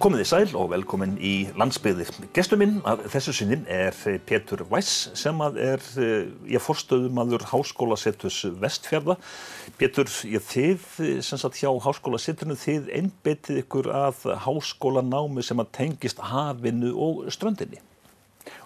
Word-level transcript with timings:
Komið 0.00 0.22
í 0.22 0.28
sæl 0.30 0.54
og 0.56 0.70
velkomin 0.72 1.18
í 1.20 1.30
landsbyggði. 1.60 2.06
Gestur 2.32 2.56
minn 2.56 2.78
að 2.88 3.02
þessu 3.12 3.34
sinni 3.36 3.58
er 3.68 3.92
Pétur 4.24 4.62
Væss 4.70 5.10
sem 5.20 5.36
er 5.60 5.84
ég 6.48 6.64
forstöðumadur 6.64 7.44
Háskólasettus 7.50 8.38
Vestfjörða. 8.62 9.18
Pétur, 9.76 10.08
ég 10.24 10.40
þið 10.48 10.88
sem 11.20 11.42
sagt 11.42 11.60
hjá 11.60 11.68
Háskólasettinu 11.84 12.56
þið 12.56 12.88
einbetið 12.96 13.60
ykkur 13.66 13.92
að 13.92 14.24
háskólanámi 14.46 15.44
sem 15.44 15.60
að 15.60 15.72
tengist 15.82 16.24
hafinu 16.30 16.96
og 16.96 17.26
ströndinni. 17.28 17.84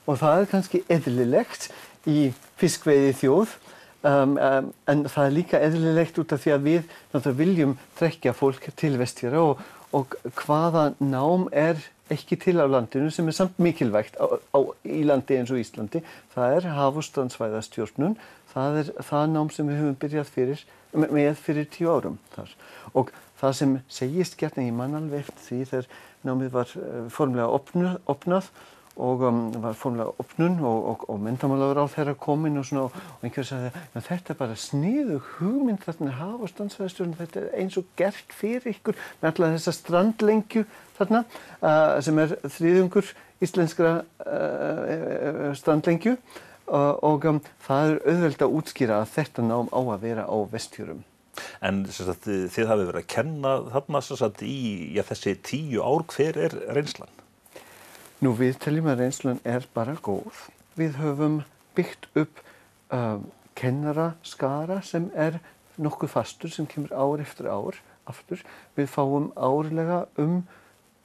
Og 0.06 0.22
það 0.22 0.38
er 0.38 0.50
kannski 0.54 0.86
eðlilegt 0.86 1.72
í 2.06 2.28
fiskveiði 2.62 3.14
þjóð 3.24 3.58
um, 4.06 4.38
um, 4.38 4.74
en 4.86 5.08
það 5.10 5.24
er 5.26 5.40
líka 5.42 5.66
eðlilegt 5.66 6.22
út 6.22 6.38
af 6.38 6.46
því 6.46 6.60
að 6.60 6.68
við 6.70 7.32
viljum 7.42 7.80
trekja 7.98 8.38
fólk 8.38 8.70
til 8.78 8.94
Vestfjörða 9.02 9.48
og 9.50 9.72
og 9.94 10.14
hvaða 10.42 10.88
nám 11.00 11.46
er 11.52 11.78
ekki 12.12 12.36
til 12.40 12.58
á 12.60 12.66
landinu 12.68 13.10
sem 13.14 13.28
er 13.28 13.36
samt 13.36 13.58
mikilvægt 13.62 14.16
á, 14.20 14.26
á, 14.26 14.58
í 14.84 15.04
landi 15.06 15.38
eins 15.38 15.52
og 15.54 15.60
Íslandi. 15.60 16.02
Það 16.34 16.56
er 16.58 16.70
hafustrandsvæðastjórnun, 16.76 18.16
það 18.52 18.80
er 18.82 18.90
það 19.08 19.28
nám 19.32 19.52
sem 19.54 19.70
við 19.70 19.80
höfum 19.80 20.00
byrjað 20.02 20.32
fyrir, 20.34 20.64
með 20.92 21.38
fyrir 21.40 21.70
tíu 21.72 21.92
árum 21.94 22.18
þar. 22.34 22.52
Og 22.92 23.14
það 23.40 23.56
sem 23.60 23.78
segist 23.88 24.36
gert 24.40 24.58
en 24.58 24.68
ég 24.68 24.76
man 24.76 24.98
alveg 24.98 25.24
eftir 25.24 25.46
því 25.46 25.60
þegar 25.72 25.90
námið 26.24 26.54
var 26.54 26.76
eh, 26.80 27.00
formlega 27.12 27.96
opnað 28.14 28.50
og 28.96 29.24
um, 29.26 29.40
var 29.62 29.74
fórnlega 29.74 30.14
opnun 30.22 30.60
og, 30.62 30.88
og, 30.90 31.04
og 31.10 31.20
myndamálagur 31.24 31.82
á 31.82 31.86
þeirra 31.90 32.14
komin 32.14 32.60
og, 32.60 32.70
og 32.78 33.26
einhver 33.26 33.46
sagði 33.48 33.72
að 33.74 34.06
þetta 34.06 34.32
er 34.34 34.38
bara 34.38 34.58
sniðu 34.58 35.18
hugmynd 35.34 35.82
þarna 35.82 36.14
hafa 36.20 36.50
standsvæðastjórn 36.52 37.16
þetta 37.18 37.42
er 37.42 37.48
eins 37.58 37.78
og 37.80 37.88
gert 37.98 38.36
fyrir 38.38 38.70
ykkur 38.76 38.98
með 39.20 39.30
alltaf 39.30 39.56
þessa 39.56 39.76
strandlengju 39.80 40.64
þarna 40.98 41.24
uh, 41.26 41.98
sem 42.06 42.22
er 42.22 42.36
þrýðungur 42.44 43.10
íslenskra 43.42 43.96
uh, 44.26 45.50
strandlengju 45.58 46.14
uh, 46.14 46.94
og 47.02 47.26
um, 47.30 47.42
það 47.66 47.90
er 47.90 47.98
auðveld 48.12 48.46
að 48.46 48.56
útskýra 48.60 49.00
að 49.02 49.10
þetta 49.16 49.48
nám 49.48 49.74
á 49.74 49.80
að 49.82 50.06
vera 50.06 50.28
á 50.30 50.36
vestfjörum. 50.54 51.02
En 51.66 51.82
sagt, 51.90 52.28
þið 52.30 52.70
hafið 52.70 52.88
verið 52.92 53.02
að 53.02 53.10
kenna 53.10 53.56
þarna 53.74 54.02
sagt, 54.06 54.46
í 54.46 54.94
já, 54.94 55.02
þessi 55.10 55.34
tíu 55.42 55.82
ár, 55.82 56.06
hver 56.14 56.38
er 56.46 56.54
reynslan? 56.76 57.23
Nú 58.24 58.30
við 58.38 58.54
teljum 58.62 58.86
að 58.88 59.00
reynslan 59.02 59.40
er 59.44 59.66
bara 59.76 59.98
góð. 60.00 60.46
Við 60.78 60.94
höfum 60.96 61.34
byggt 61.76 62.06
upp 62.16 62.38
uh, 62.94 63.18
kennaraskara 63.58 64.78
sem 64.86 65.10
er 65.12 65.36
nokkuð 65.76 66.12
fastur 66.14 66.54
sem 66.54 66.64
kemur 66.70 66.94
ár 66.96 67.20
eftir 67.20 67.50
ár 67.52 67.76
aftur. 68.08 68.40
Við 68.78 68.88
fáum 68.94 69.26
árlega 69.36 69.98
um 70.16 70.38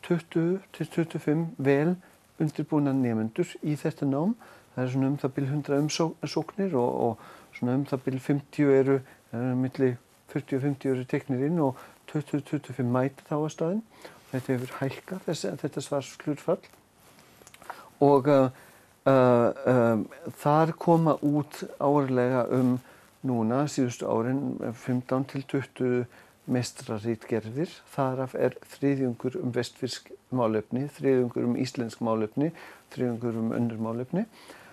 20-25 0.08 1.44
vel 1.60 1.98
undirbúna 2.40 2.96
nefnendur 2.96 3.52
í 3.68 3.76
þetta 3.84 4.08
nám. 4.08 4.38
Það 4.78 4.86
er 4.86 4.96
svona 4.96 5.12
um 5.12 5.20
það 5.26 5.36
byrj 5.42 5.54
100 5.58 5.84
umsóknir 5.84 6.80
og, 6.80 6.90
og 7.04 7.60
svona 7.60 7.76
um 7.82 7.86
það 7.92 8.08
byrj 8.08 8.26
50 8.32 8.76
eru, 8.80 9.00
það 9.34 9.48
eru 9.50 9.62
millir 9.66 9.96
40 10.32 10.62
og 10.62 10.68
50 10.70 10.96
eru 10.96 11.08
teknir 11.18 11.48
inn 11.52 11.64
og 11.68 11.86
20-25 12.16 12.96
mæti 12.96 13.28
þá 13.28 13.38
að 13.42 13.54
staðin. 13.60 13.88
Þetta 14.32 14.56
hefur 14.56 14.78
hækkað, 14.80 15.32
þetta 15.66 15.90
svarsklurfall 15.90 16.62
og 18.00 18.28
uh, 18.28 18.50
uh, 19.10 19.50
um, 19.74 20.06
þar 20.42 20.74
koma 20.80 21.18
út 21.26 21.64
árlega 21.80 22.46
um 22.56 22.78
núna 23.26 23.66
síðustu 23.68 24.08
árin 24.08 24.44
15 24.74 25.26
til 25.28 25.44
20 25.52 26.06
mestrarítgerðir. 26.50 27.72
Þaraf 27.94 28.36
er 28.40 28.56
þriðjungur 28.76 29.38
um 29.42 29.52
vestfyrsk 29.54 30.10
málefni, 30.34 30.88
þriðjungur 30.96 31.50
um 31.50 31.60
íslensk 31.60 32.02
málefni, 32.06 32.54
þriðjungur 32.94 33.38
um 33.44 33.54
önnur 33.58 33.84
málefni. 33.84 34.26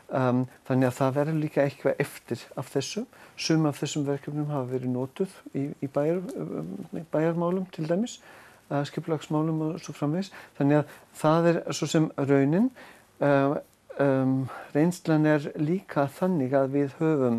Um, 0.07 0.45
þannig 0.69 0.93
að 0.93 0.99
það 1.01 1.15
verður 1.17 1.39
líka 1.43 1.63
eitthvað 1.65 2.03
eftir 2.05 2.43
af 2.57 2.71
þessu. 2.71 3.05
Sum 3.37 3.67
af 3.67 3.81
þessum 3.83 4.07
verkefnum 4.07 4.51
hafa 4.53 4.71
verið 4.71 4.93
nótuð 4.95 5.33
í, 5.51 5.69
í 5.83 5.91
bæjar, 5.91 6.23
um, 6.39 6.75
bæjarmálum 7.13 7.67
til 7.75 7.89
dæmis, 7.91 8.21
skiplagsmálum 8.67 9.61
og 9.67 9.81
svo 9.83 9.95
framvegs. 9.95 10.33
Þannig 10.59 10.81
að 10.81 10.95
það 11.21 11.51
er 11.51 11.59
svo 11.75 11.91
sem 11.91 12.07
raunin. 12.19 12.71
Um, 13.19 14.49
reynslan 14.75 15.25
er 15.25 15.47
líka 15.57 16.05
þannig 16.19 16.53
að 16.53 16.75
við 16.75 16.97
höfum 16.99 17.39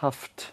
haft 0.00 0.46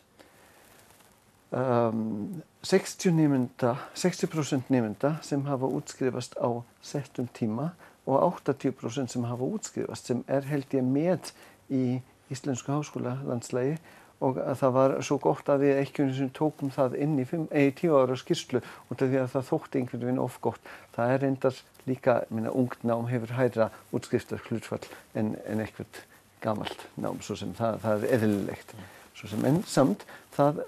um, 1.56 2.41
60 2.67 3.16
nefnda, 3.16 3.78
60% 3.95 4.67
nefnda 4.73 5.13
sem 5.23 5.45
hafa 5.47 5.69
útskrifast 5.72 6.35
á 6.35 6.59
settum 6.84 7.29
tíma 7.31 7.72
og 8.03 8.41
80% 8.44 9.13
sem 9.13 9.23
hafa 9.29 9.47
útskrifast 9.47 10.11
sem 10.11 10.25
er 10.28 10.44
held 10.50 10.75
ég 10.75 10.84
með 10.84 11.31
í 11.72 12.01
Íslensku 12.31 12.72
háskóla 12.72 13.17
landslægi 13.28 13.78
og 14.21 14.37
það 14.37 14.73
var 14.75 14.93
svo 15.05 15.17
gott 15.21 15.49
að 15.49 15.65
við 15.65 15.79
eins 15.81 16.21
og 16.21 16.31
tókum 16.37 16.71
það 16.73 16.97
inn 17.01 17.17
í, 17.17 17.25
fimm, 17.25 17.47
í 17.49 17.71
tíu 17.77 17.95
ára 17.97 18.17
skýrslu 18.19 18.61
út 18.61 19.01
af 19.01 19.09
því 19.09 19.19
að 19.21 19.31
það 19.33 19.47
þótti 19.49 19.79
einhvern 19.81 20.05
veginn 20.05 20.21
of 20.21 20.37
gott. 20.45 20.71
Það 20.95 21.13
er 21.13 21.23
reyndar 21.25 21.61
líka, 21.89 22.17
minna, 22.29 22.53
ungt 22.53 22.83
nám 22.85 23.07
hefur 23.09 23.33
hæra 23.37 23.71
útskriftar 23.95 24.43
hlutfall 24.45 24.85
en, 25.17 25.33
en 25.49 25.63
eitthvað 25.63 26.03
gamalt 26.41 26.85
nám, 27.01 27.21
svo 27.25 27.37
sem 27.39 27.53
það, 27.57 27.79
það 27.81 28.05
er 28.05 28.15
eðlilegt. 28.17 28.75
Svo 29.17 29.31
sem 29.31 29.47
en 29.49 29.59
samt, 29.69 30.05
það, 30.35 30.61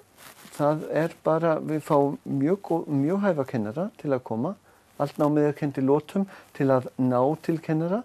það 0.57 0.85
er 1.03 1.15
bara, 1.25 1.55
við 1.61 1.85
fáum 1.85 2.17
mjög, 2.25 2.73
mjög 2.89 3.21
hæfa 3.27 3.47
kennara 3.53 3.87
til 4.01 4.13
að 4.13 4.25
koma, 4.29 4.55
allt 5.01 5.17
námið 5.21 5.49
er 5.49 5.57
kendi 5.57 5.83
lótum 5.85 6.25
til 6.57 6.69
að 6.73 6.89
ná 7.01 7.19
til 7.45 7.57
kennara. 7.61 8.03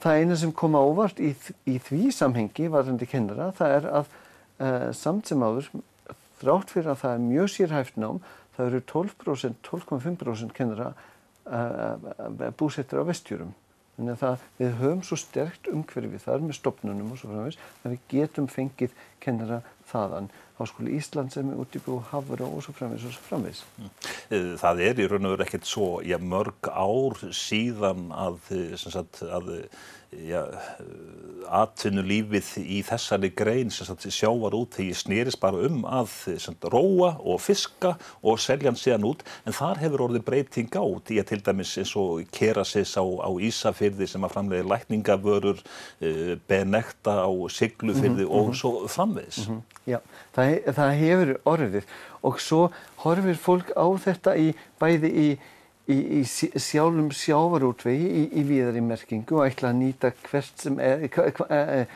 Það 0.00 0.22
eina 0.22 0.36
sem 0.40 0.52
koma 0.56 0.80
óvart 0.80 1.18
í, 1.20 1.34
í 1.68 1.76
því 1.82 2.10
samhengi 2.16 2.70
varðandi 2.72 3.08
kennara, 3.10 3.50
það 3.58 3.76
er 3.78 3.88
að 4.00 4.12
samt 4.96 5.30
sem 5.30 5.40
áður, 5.40 5.70
þrátt 6.40 6.74
fyrir 6.74 6.92
að 6.92 7.00
það 7.02 7.14
er 7.14 7.24
mjög 7.24 7.50
sérhæft 7.54 7.98
nám, 8.00 8.20
það 8.56 8.68
eru 8.70 8.82
12%, 8.92 9.58
12,5% 9.66 10.54
kennara 10.56 10.92
uh, 10.92 11.96
uh, 11.96 12.46
búsettir 12.58 13.00
á 13.00 13.04
vestjurum. 13.08 13.52
Þannig 13.96 14.14
að 14.14 14.20
það, 14.22 14.44
við 14.60 14.76
höfum 14.80 15.02
svo 15.04 15.18
sterkt 15.20 15.68
umhverfið 15.68 16.22
þar 16.24 16.44
með 16.44 16.56
stopnunum 16.56 17.10
og 17.12 17.20
svo 17.20 17.32
framvegs 17.32 17.58
að 17.82 17.94
við 17.94 18.04
getum 18.14 18.46
fengið 18.48 18.94
kennara 19.20 19.60
þaðan. 19.90 20.30
Háskóli 20.60 20.96
Ísland 20.98 21.32
sem 21.32 21.48
er 21.50 21.60
út 21.60 21.76
í 21.76 21.82
búið 21.84 22.10
hafur 22.10 22.44
og 22.46 22.58
svo 22.64 22.74
framvegs 22.76 23.06
og 23.08 23.14
svo 23.16 23.28
framvegs. 23.28 23.62
Mm. 23.80 23.94
Það 24.60 24.82
er 24.88 25.00
í 25.00 25.06
raun 25.08 25.28
og 25.28 25.36
veru 25.36 25.46
ekkert 25.46 25.70
svo 25.70 25.88
já, 26.04 26.18
mörg 26.20 26.68
ár 26.68 27.24
síðan 27.32 28.10
að, 28.12 28.52
sagt, 28.76 29.22
að 29.24 29.54
ja, 30.10 30.42
atvinnulífið 31.50 32.48
í 32.62 32.80
þessari 32.86 33.30
grein 33.36 33.70
sagt, 33.72 34.06
sjávar 34.10 34.56
út 34.58 34.74
þegar 34.74 34.88
ég 34.90 34.98
snýris 34.98 35.38
bara 35.40 35.62
um 35.68 35.84
að 35.86 36.10
sagt, 36.42 36.66
róa 36.72 37.12
og 37.20 37.40
fiska 37.42 37.94
og 38.20 38.40
selja 38.42 38.70
hann 38.70 38.80
síðan 38.80 39.06
út 39.12 39.22
en 39.46 39.56
þar 39.56 39.82
hefur 39.84 40.06
orðið 40.08 40.26
breyting 40.26 40.78
átt 40.80 41.12
í 41.14 41.20
að 41.22 41.30
til 41.30 41.40
dæmis 41.46 41.76
eins 41.80 41.94
og 41.98 42.24
Kerasis 42.34 42.96
á, 42.98 43.04
á 43.06 43.30
Ísafyrði 43.30 44.10
sem 44.10 44.26
að 44.26 44.34
framlega 44.34 44.68
lækningavörur 44.72 45.62
Benekta 46.50 47.20
á 47.22 47.30
Siglufyrði 47.50 48.26
mm 48.26 48.30
-hmm, 48.30 48.34
og 48.34 48.44
mm 48.44 48.50
-hmm. 48.50 48.60
svo 48.60 48.88
framvegs 48.88 49.48
mm 49.48 49.54
-hmm. 49.54 49.62
Já, 49.86 49.98
það, 50.34 50.49
það 50.76 50.92
hefur 51.04 51.32
orðið. 51.54 51.94
Og 52.26 52.42
svo 52.42 52.66
horfir 53.04 53.40
fólk 53.40 53.72
á 53.76 53.86
þetta 54.04 54.36
í 54.36 54.52
bæði 54.80 55.10
í 55.10 55.30
í, 55.90 55.96
í 56.20 56.60
sjálfum 56.60 57.10
sjávarútvegi 57.14 58.24
í, 58.28 58.44
viðari 58.46 58.82
merkingu 58.84 59.40
og 59.40 59.46
ætla 59.48 59.70
að 59.70 59.80
nýta 59.80 60.12
hvert, 60.26 60.66
er, 60.76 61.86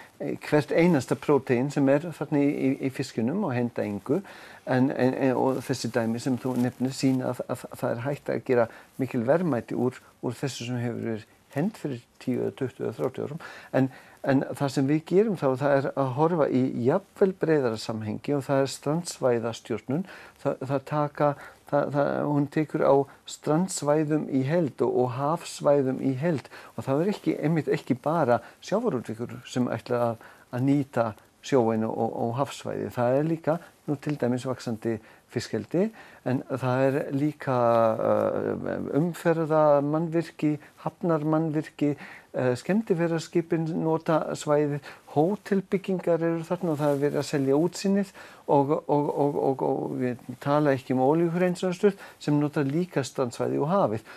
hvert 0.47 0.75
einasta 0.75 1.19
prótein 1.19 1.71
sem 1.75 1.89
er 1.93 2.07
í, 2.41 2.91
fiskunum 2.95 3.45
og 3.49 3.55
henda 3.57 3.87
yngu 3.87 4.21
en, 4.65 4.91
en, 4.91 5.17
og 5.39 5.61
þessi 5.67 5.93
dæmi 5.95 6.23
sem 6.23 6.39
þú 6.41 6.57
nefnir 6.65 6.97
sína 6.97 7.33
að, 7.33 7.45
að, 7.49 7.67
að 7.71 7.83
það 7.83 7.95
er 7.95 8.05
hægt 8.09 8.33
að 8.33 8.45
gera 8.49 8.69
mikil 9.01 9.23
verðmæti 9.29 9.79
úr, 9.79 10.01
úr 10.25 10.39
þessu 10.39 10.69
sem 10.71 10.81
hefur 10.83 11.09
verið 11.11 11.31
hend 11.55 11.79
fyrir 11.79 12.03
10, 12.25 12.53
20 12.59 12.85
eða 12.85 12.93
30 12.99 13.25
árum. 13.27 13.43
En, 13.73 13.89
en 14.25 14.45
það 14.59 14.73
sem 14.77 14.89
við 14.91 15.03
gerum 15.11 15.41
þá 15.41 15.47
það 15.63 15.75
er 15.79 15.91
að 15.93 16.13
horfa 16.19 16.49
í 16.49 16.63
jafnvel 16.87 17.33
breyðara 17.41 17.81
samhengi 17.81 18.37
og 18.37 18.47
það 18.47 18.63
er 18.63 18.73
strandsvæðastjórnun. 18.75 20.07
Það, 20.45 20.65
það 20.71 20.87
taka 20.91 21.33
það, 21.71 21.91
það, 21.97 22.13
hún 22.31 22.49
tekur 22.55 22.87
á 22.87 22.95
strandsvæðum 23.35 24.27
í 24.31 24.45
held 24.49 24.85
og, 24.85 24.97
og 25.03 25.13
hafsvæðum 25.19 26.01
í 26.05 26.15
held. 26.21 26.51
Og 26.75 26.89
það 26.89 27.05
er 27.05 27.13
ekki, 27.15 27.37
einmitt 27.41 27.71
ekki 27.73 27.99
bara 28.05 28.41
sjávarútvíkur 28.65 29.39
sem 29.49 29.69
ætla 29.73 30.03
að, 30.11 30.27
að 30.55 30.67
nýta 30.69 31.07
sjóinu 31.45 31.91
og, 31.91 32.17
og 32.27 32.35
hafsvæði. 32.41 32.91
Það 32.95 33.19
er 33.19 33.29
líka 33.29 33.59
nú 33.85 33.97
til 34.01 34.17
dæmis 34.21 34.47
vaksandi 34.49 34.97
fiskeldi 35.35 35.89
en 36.29 36.41
það 36.49 36.83
er 36.87 36.99
líka 37.13 37.57
uh, 38.01 38.91
umferðamannvirki, 38.97 40.55
hafnarmannvirki, 40.85 41.91
uh, 42.39 42.55
skemmtifæraskipin 42.61 43.69
nota 43.83 44.21
svæði, 44.39 44.81
hótelbyggingar 45.15 46.23
eru 46.23 46.47
þarna 46.49 46.73
og 46.75 46.81
það 46.81 46.95
er 46.95 47.03
verið 47.05 47.21
að 47.21 47.29
selja 47.29 47.61
útsinnið 47.61 48.15
og, 48.47 48.75
og, 48.89 49.13
og, 49.27 49.69
og 49.69 49.85
við 50.01 50.25
tala 50.45 50.75
ekki 50.77 50.97
um 50.97 51.05
ólíkurreinsanstöð 51.05 52.01
sem 52.19 52.41
nota 52.41 52.65
líka 52.65 53.05
strandsvæði 53.05 53.61
og 53.61 53.73
hafið 53.75 54.13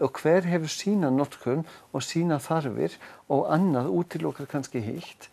og 0.00 0.16
hver 0.22 0.46
hefur 0.48 0.70
sína 0.72 1.10
notkun 1.12 1.66
og 1.92 2.04
sína 2.04 2.38
þarfir 2.40 2.94
og 3.28 3.50
annað 3.52 3.90
útilokkar 4.00 4.48
kannski 4.48 4.80
heilt. 4.84 5.28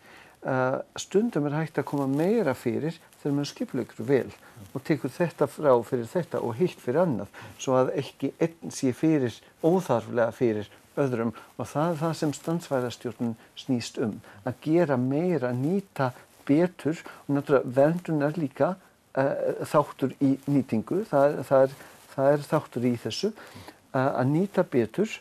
Stundum 0.98 1.48
er 1.48 1.56
hægt 1.58 1.80
að 1.80 1.88
koma 1.90 2.06
meira 2.06 2.54
fyrir 2.54 2.94
þegar 3.18 3.34
maður 3.34 3.50
skipleikur 3.50 4.06
vel 4.06 4.28
og 4.70 4.84
tekur 4.86 5.10
þetta 5.10 5.48
frá 5.50 5.72
fyrir 5.86 6.06
þetta 6.06 6.42
og 6.46 6.54
heilt 6.60 6.78
fyrir 6.78 7.02
annað 7.02 7.40
svo 7.58 7.74
að 7.80 7.90
ekki 7.98 8.30
einn 8.38 8.74
sé 8.74 8.92
fyrir 8.94 9.34
óþarflega 9.66 10.30
fyrir 10.36 10.70
öðrum. 10.98 11.32
Og 11.58 11.68
það 11.70 11.90
er 11.90 11.98
það 12.02 12.14
sem 12.20 12.34
standsvæðastjórnun 12.36 13.34
snýst 13.58 13.98
um 14.02 14.18
að 14.46 14.60
gera 14.64 14.98
meira, 15.00 15.52
nýta 15.54 16.12
betur 16.48 17.02
og 17.26 17.34
náttúrulega 17.36 17.74
verndun 17.76 18.24
er 18.26 18.38
líka 18.38 18.72
uh, 19.18 19.64
þáttur 19.68 20.14
í 20.24 20.36
nýtingu, 20.48 21.02
það, 21.10 21.40
það, 21.48 21.66
er, 21.66 21.74
það 22.14 22.30
er 22.32 22.46
þáttur 22.52 22.88
í 22.88 22.94
þessu 23.04 23.32
uh, 23.32 24.12
að 24.14 24.30
nýta 24.32 24.64
betur 24.64 25.18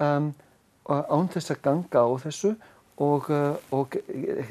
um, 0.00 0.32
án 0.86 1.30
þess 1.34 1.52
að 1.54 1.62
ganga 1.66 2.02
á 2.06 2.10
þessu 2.24 2.54
og, 2.96 3.30
uh, 3.30 3.56
og 3.76 3.96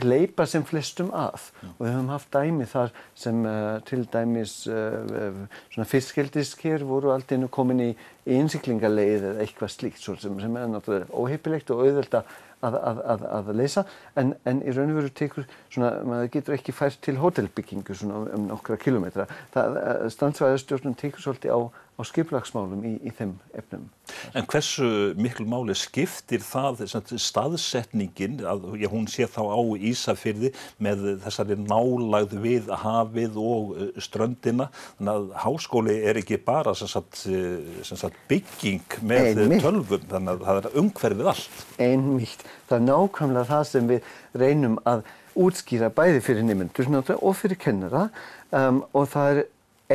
leipa 0.05 0.45
sem 0.45 0.65
flestum 0.65 1.11
að. 1.15 1.49
Mm. 1.61 1.69
og 1.77 1.85
við 1.85 1.93
höfum 1.95 2.11
haft 2.13 2.33
dæmi 2.33 2.67
þar 2.69 2.91
sem 3.17 3.45
uh, 3.49 3.77
til 3.87 4.03
dæmis 4.13 4.55
uh, 4.69 5.45
svona 5.73 5.87
fiskheldisker 5.89 6.85
voru 6.85 7.13
alltaf 7.13 7.37
inn 7.37 7.47
og 7.47 7.53
komin 7.55 7.81
í 7.87 7.91
einsiklingarleið 8.25 9.29
eða 9.31 9.45
eitthvað 9.45 9.73
slíkt 9.73 10.01
sem, 10.01 10.39
sem 10.41 10.57
er 10.57 10.69
náttúrulega 10.69 11.13
óheipilegt 11.13 11.71
og 11.73 11.83
auðvelt 11.85 12.17
að, 12.19 12.35
að, 12.65 12.77
að, 13.13 13.25
að 13.37 13.51
leysa 13.59 13.85
en, 14.17 14.33
en 14.49 14.61
í 14.65 14.73
raun 14.73 14.93
og 14.93 14.99
veru 15.01 15.13
tekur 15.21 15.45
svona, 15.69 15.91
maður 16.05 16.31
getur 16.37 16.57
ekki 16.57 16.73
fært 16.73 17.01
til 17.05 17.19
hótelbyggingu 17.21 17.97
svona 17.97 18.23
um 18.33 18.47
nokkra 18.49 18.79
kilometra 18.81 19.27
standsvæðarstjórnum 19.53 20.97
tekur 20.97 21.27
svolítið 21.27 21.53
á 21.53 21.59
á 21.95 22.01
skiplagsmálum 22.03 22.83
í, 22.83 22.93
í 23.07 23.11
þeim 23.15 23.35
efnum. 23.55 23.85
En 24.35 24.45
hversu 24.51 24.87
miklu 25.19 25.45
máli 25.47 25.75
skiptir 25.79 26.43
það 26.43 26.83
staðsetningin 26.91 28.41
að 28.45 28.67
já, 28.81 28.87
hún 28.91 29.07
sé 29.11 29.27
þá 29.31 29.41
á 29.47 29.61
Ísafyrði 29.89 30.51
með 30.83 31.05
þessari 31.23 31.57
nálagð 31.61 32.35
við 32.43 32.69
hafið 32.83 33.39
og 33.39 33.73
uh, 33.75 33.87
ströndina 34.03 34.67
þannig 34.97 35.13
að 35.15 35.27
háskóli 35.45 35.97
er 36.11 36.19
ekki 36.19 36.41
bara 36.43 36.75
sem 36.77 36.91
sagt, 36.91 37.23
uh, 37.31 37.81
sem 37.87 37.99
sagt, 37.99 38.19
bygging 38.29 38.99
með 39.01 39.45
Einmitt. 39.45 39.63
tölvum 39.63 40.07
þannig 40.11 40.35
að 40.35 40.47
það 40.49 40.61
er 40.61 40.79
umhverfið 40.83 41.31
allt. 41.31 41.61
Einmitt. 41.79 42.47
Það 42.67 42.79
er 42.81 42.87
nákvæmlega 42.89 43.49
það 43.53 43.67
sem 43.71 43.93
við 43.93 44.15
reynum 44.35 44.79
að 44.89 45.05
útskýra 45.35 45.91
bæði 45.91 46.21
fyrir 46.23 46.47
nefndur 46.47 47.15
og 47.19 47.35
fyrir 47.39 47.59
kennara 47.59 48.07
um, 48.55 48.83
og 48.95 49.09
það 49.11 49.31
er 49.31 49.41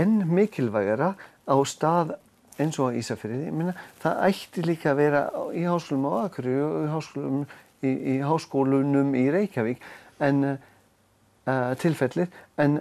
enn 0.00 0.22
mikilvægara 0.30 1.14
á 1.46 1.56
stað 1.68 2.14
eins 2.60 2.78
og 2.82 2.96
Ísafjörði, 2.98 3.72
það 4.02 4.22
ætti 4.28 4.64
líka 4.66 4.92
að 4.92 5.00
vera 5.00 5.22
í 5.56 5.64
háskólum 5.64 6.08
á 6.12 6.12
Akureyri 6.26 6.62
og 6.66 6.82
í 6.82 6.90
háskólum 6.92 7.40
í, 7.80 7.90
í, 7.90 8.14
háskólunum 8.24 9.14
í 9.16 9.24
Reykjavík 9.32 9.86
en 10.20 10.44
uh, 10.50 11.72
tilfellir, 11.80 12.28
en, 12.60 12.80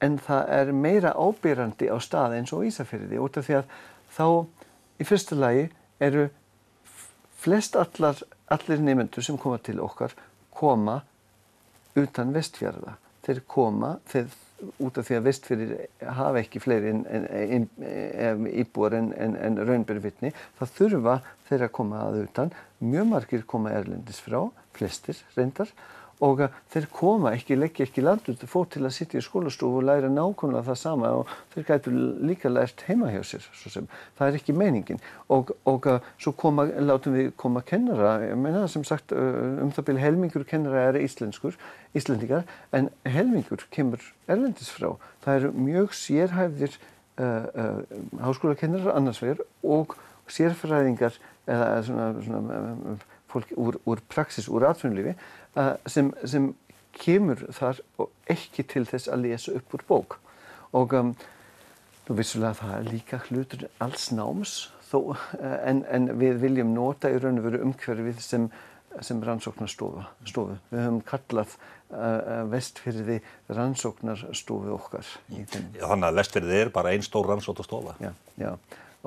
en 0.00 0.16
það 0.24 0.54
er 0.60 0.72
meira 0.72 1.12
ábyrrandi 1.12 1.90
á 1.92 1.96
stað 2.00 2.38
eins 2.38 2.54
og 2.56 2.64
Ísafjörði 2.68 3.20
út 3.20 3.36
af 3.36 3.48
því 3.48 3.58
að 3.60 3.76
þá 4.16 4.26
í 4.98 5.08
fyrsta 5.08 5.38
lagi 5.38 5.68
eru 6.00 6.28
flest 7.38 7.76
allar, 7.78 8.18
allir 8.50 8.80
nefnendur 8.82 9.24
sem 9.24 9.38
koma 9.38 9.60
til 9.62 9.78
okkar 9.84 10.16
koma 10.58 11.00
utan 11.98 12.32
vestfjörða. 12.34 12.96
Þeir 13.26 13.42
koma, 13.50 13.96
þeir 14.08 14.30
út 14.82 14.98
af 14.98 15.06
því 15.06 15.18
að 15.18 15.26
vestfyrir 15.28 15.74
hafa 16.18 16.40
ekki 16.42 16.62
fleiri 16.62 16.94
íbúar 18.62 18.96
en, 18.98 19.12
en, 19.14 19.36
en 19.38 19.60
raunbyrjuvitni, 19.62 20.32
það 20.58 20.74
þurfa 20.78 21.18
þeirra 21.50 21.68
að 21.68 21.76
koma 21.78 22.00
að 22.06 22.18
utan. 22.24 22.52
Mjög 22.82 23.06
margir 23.12 23.46
koma 23.48 23.74
erlendis 23.74 24.20
frá, 24.24 24.40
flestir 24.76 25.20
reyndar, 25.36 25.70
og 26.24 26.42
þeir 26.72 26.88
koma 26.92 27.32
ekki, 27.36 27.56
leggja 27.58 27.86
ekki 27.86 28.02
landur 28.02 28.38
fór 28.50 28.66
til 28.72 28.82
að 28.84 28.94
sitja 28.96 29.20
í 29.20 29.24
skólastofu 29.24 29.80
og 29.80 29.86
læra 29.86 30.10
nákvæmlega 30.10 30.66
það 30.66 30.78
sama 30.80 31.12
og 31.20 31.32
þeir 31.54 31.66
gætu 31.68 31.92
líka 32.26 32.50
lært 32.50 32.82
heima 32.88 33.12
hjá 33.12 33.20
sér 33.26 33.46
það 34.18 34.24
er 34.26 34.38
ekki 34.40 34.56
meiningin. 34.56 35.00
Og, 35.30 35.52
og 35.68 35.86
svo 36.18 36.32
koma, 36.38 36.66
látum 36.82 37.14
við 37.14 37.30
koma 37.38 37.62
kennara, 37.66 38.16
ég 38.26 38.38
meina 38.40 38.66
sem 38.68 38.84
sagt 38.86 39.14
um 39.14 39.70
það 39.74 39.90
byrju 39.90 40.04
helmingur 40.04 40.46
kennara 40.48 40.88
er 40.88 41.00
íslenskur 41.02 41.58
íslendingar, 41.96 42.44
en 42.72 42.90
helmingur 43.06 43.64
kemur 43.74 44.02
erlendis 44.28 44.70
frá. 44.74 44.92
Það 45.24 45.40
eru 45.40 45.52
mjög 45.68 45.94
sérhæfðir 45.96 46.76
uh, 47.20 47.46
uh, 47.54 47.80
háskólakennarar 48.26 48.96
annars 48.98 49.22
vegar 49.22 49.44
og 49.62 49.96
sérfræðingar 50.28 51.16
eða 51.48 51.68
svona, 51.86 52.08
svona 52.24 52.96
fólk 53.28 53.52
úr, 53.56 53.80
úr 53.88 54.00
praxis, 54.08 54.48
úr 54.48 54.66
atvinnulífi 54.68 55.14
sem, 55.90 56.12
sem 56.24 56.52
kemur 56.98 57.42
þar 57.54 57.82
og 58.00 58.10
ekki 58.30 58.64
til 58.68 58.84
þess 58.88 59.10
að 59.12 59.26
lesa 59.26 59.54
upp 59.58 59.76
úr 59.76 59.84
bók 59.88 60.18
og 60.76 60.94
um, 60.96 61.12
nú 62.08 62.16
vissulega 62.18 62.56
það 62.58 62.74
er 62.78 62.88
líka 62.88 63.20
hlutur 63.28 63.66
alls 63.84 64.08
náms 64.14 64.56
þó, 64.88 64.98
uh, 65.12 65.56
en, 65.62 65.84
en 65.88 66.10
við 66.20 66.42
viljum 66.42 66.74
nota 66.74 67.12
í 67.12 67.20
raun 67.20 67.40
og 67.40 67.48
veru 67.48 67.62
umhverfið 67.66 68.20
sem, 68.24 68.48
sem 69.04 69.20
rannsóknarstofu. 69.24 70.04
Við 70.72 70.80
höfum 70.82 71.00
kallað 71.08 71.54
uh, 71.54 72.44
vestfyrði 72.52 73.20
rannsóknarstofu 73.52 74.74
okkar. 74.76 75.14
Já, 75.32 75.44
þannig 75.84 76.08
að 76.10 76.20
vestfyrði 76.22 76.62
er 76.62 76.72
bara 76.74 76.94
einn 76.94 77.06
stór 77.06 77.30
rannsóknarstofa. 77.32 77.96
Já, 78.02 78.12
já, 78.40 78.52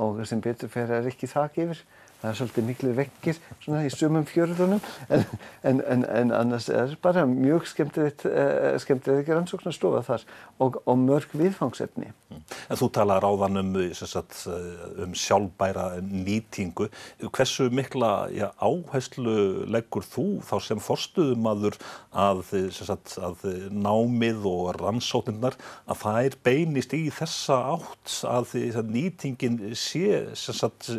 og 0.01 0.23
sem 0.29 0.41
betur 0.41 0.71
fer 0.71 0.93
er 1.01 1.09
ekki 1.11 1.29
þakk 1.29 1.65
yfir 1.65 1.83
það 2.21 2.29
er 2.29 2.37
svolítið 2.37 2.67
miklu 2.67 2.93
vekkir 2.97 3.39
svona 3.63 3.81
í 3.87 3.91
sumum 3.93 4.25
fjörðunum 4.29 4.81
en, 5.09 5.25
en, 5.65 5.81
en, 5.81 6.05
en 6.05 6.33
annars 6.37 6.69
er 6.69 6.93
bara 7.01 7.25
mjög 7.29 7.65
skemmtilegt 7.71 8.27
uh, 8.29 8.77
skemmtilegt 8.81 9.31
rannsóknarstofa 9.31 10.03
þar 10.05 10.25
og, 10.61 10.77
og 10.85 10.99
mörg 11.01 11.33
viðfangsefni. 11.37 12.11
En 12.31 12.79
þú 12.79 12.89
talar 12.93 13.25
áðan 13.25 13.59
um, 13.61 13.73
sagt, 13.97 14.43
eh, 14.47 14.83
um 15.03 15.15
sjálfbæra 15.17 15.87
nýtingu. 16.05 16.87
Hversu 17.33 17.67
mikla 17.73 18.29
já, 18.31 18.47
áherslu 18.61 19.65
leggur 19.71 20.05
þú 20.05 20.27
þá 20.45 20.55
sem 20.63 20.81
forstuðumadur 20.83 21.77
að, 22.13 22.45
sagt, 22.77 23.17
að 23.19 23.43
námið 23.73 24.47
og 24.51 24.71
rannsóknirnar 24.79 25.57
að 25.87 26.01
það 26.05 26.21
er 26.29 26.39
beinist 26.45 26.95
í 26.95 27.03
þessa 27.13 27.59
átt 27.75 28.21
að, 28.29 28.55
að 28.79 28.95
nýtingin 28.95 29.61
sé 29.75 30.23
sagt, 30.37 30.91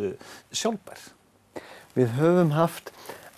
sjálfbær? 0.53 1.12
Við 1.97 2.17
höfum 2.17 2.53
haft 2.57 2.91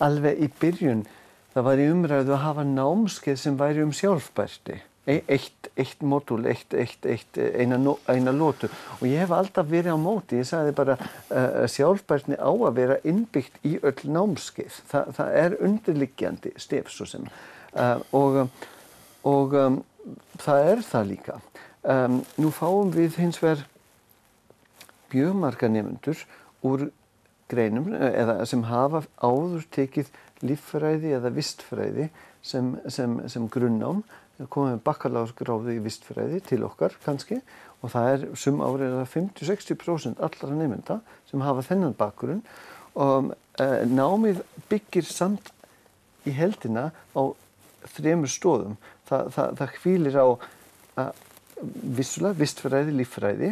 alveg 0.04 0.42
í 0.44 0.50
byrjun, 0.60 1.06
það 1.54 1.68
var 1.70 1.82
í 1.82 1.88
umræðu 1.92 2.36
að 2.36 2.44
hafa 2.44 2.68
námskeið 2.68 3.40
sem 3.42 3.58
væri 3.60 3.84
um 3.84 3.94
sjálfbærti. 3.96 4.82
E, 5.06 5.20
eitt, 5.30 5.70
eitt 5.78 6.02
mótul, 6.02 6.40
eitt, 6.50 6.74
eitt, 6.74 7.06
eitt, 7.06 7.38
eina, 7.38 7.78
eina 8.10 8.32
lótu 8.34 8.66
og 8.72 9.04
ég 9.06 9.22
hef 9.22 9.36
alltaf 9.38 9.68
verið 9.70 9.94
á 9.94 10.00
móti, 10.02 10.40
ég 10.42 10.48
sagði 10.50 10.72
bara 10.80 10.96
uh, 10.98 11.68
sjálfbærtni 11.70 12.40
á 12.42 12.50
að 12.50 12.80
vera 12.80 12.98
innbyggt 13.06 13.60
í 13.70 13.76
öll 13.86 14.10
námskeið, 14.16 14.80
Þa, 14.90 15.04
það 15.14 15.38
er 15.44 15.58
undirliggjandi 15.68 16.56
stef 16.58 16.90
svo 16.90 17.06
sem 17.12 17.30
uh, 17.30 18.02
og, 18.18 18.48
og 19.30 19.54
um, 19.62 19.78
það 20.42 20.72
er 20.72 20.84
það 20.90 21.08
líka. 21.12 21.38
Um, 21.86 22.20
nú 22.42 22.50
fáum 22.50 22.90
við 22.96 23.20
hins 23.22 23.38
vegar 23.44 23.62
bjögmarka 25.14 25.70
nefndur 25.70 26.26
úr 26.66 26.90
greinum 27.52 27.92
eða 27.94 28.40
sem 28.50 28.64
hafa 28.70 29.04
áður 29.22 29.66
tekið 29.76 30.12
líffræði 30.46 31.16
eða 31.18 31.32
vistfræði 31.36 32.10
sem, 32.46 32.76
sem, 32.92 33.20
sem 33.32 33.50
grunnám 33.52 34.04
komið 34.52 34.76
með 34.76 34.84
bakkaláðsgráði 34.86 35.78
í 35.78 35.84
vistfræði 35.86 36.42
til 36.50 36.64
okkar 36.68 36.98
kannski 37.06 37.40
og 37.82 37.92
það 37.94 38.10
er 38.12 38.26
sum 38.40 38.62
árið 38.66 38.98
að 39.00 39.12
50-60% 39.14 40.24
allra 40.26 40.58
nefnda 40.58 41.00
sem 41.30 41.44
hafa 41.46 41.64
þennan 41.70 41.96
bakgrunn 41.98 42.42
og 43.00 43.32
e, 43.62 43.68
námið 43.88 44.42
byggir 44.72 45.08
samt 45.08 45.52
í 46.26 46.34
heldina 46.36 46.90
á 47.14 47.24
þremur 47.96 48.32
stóðum. 48.32 48.78
Það, 49.06 49.32
það, 49.36 49.58
það 49.60 49.76
hvílir 49.84 50.18
á 50.18 50.28
vissulega 51.96 52.40
vistfræði, 52.40 52.96
líffræði 52.96 53.52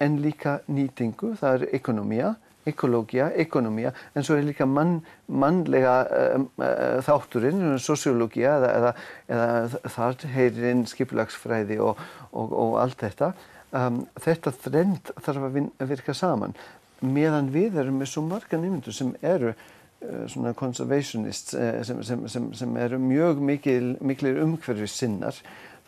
en 0.00 0.16
líka 0.24 0.60
nýtingu, 0.70 1.34
það 1.38 1.58
er 1.58 1.74
ekonomía 1.76 2.30
ekológia, 2.70 3.28
ekonomía, 3.44 3.92
en 4.14 4.26
svo 4.26 4.38
er 4.38 4.46
líka 4.48 4.66
mann, 4.66 5.00
mannlega 5.28 5.94
um, 6.38 6.48
uh, 6.62 6.98
þátturinn, 7.06 7.78
sosiológia 7.82 8.56
eða, 8.58 8.72
eða, 8.78 8.92
eða 9.36 9.94
þar 9.96 10.28
heyrinn 10.34 10.84
skipulagsfræði 10.90 11.80
og, 11.84 12.00
og, 12.32 12.54
og 12.64 12.76
allt 12.82 13.06
þetta. 13.06 13.32
Um, 13.70 14.04
þetta 14.18 14.50
þrend 14.64 15.12
þarf 15.22 15.46
að, 15.46 15.52
vin, 15.54 15.72
að 15.78 15.92
virka 15.92 16.14
saman 16.16 16.56
meðan 17.00 17.50
við 17.54 17.78
erum 17.80 18.00
með 18.00 18.12
svo 18.12 18.24
marga 18.26 18.58
nefndur 18.60 18.94
sem 18.94 19.12
eru 19.24 19.52
uh, 19.52 20.24
svona 20.30 20.52
conservationists 20.58 21.54
uh, 21.56 21.80
sem, 21.86 22.02
sem, 22.04 22.24
sem, 22.28 22.48
sem 22.56 22.78
eru 22.82 23.00
mjög 23.02 23.40
mikil, 23.44 23.94
miklir 24.04 24.40
umhverfis 24.44 24.96
sinnar 25.00 25.38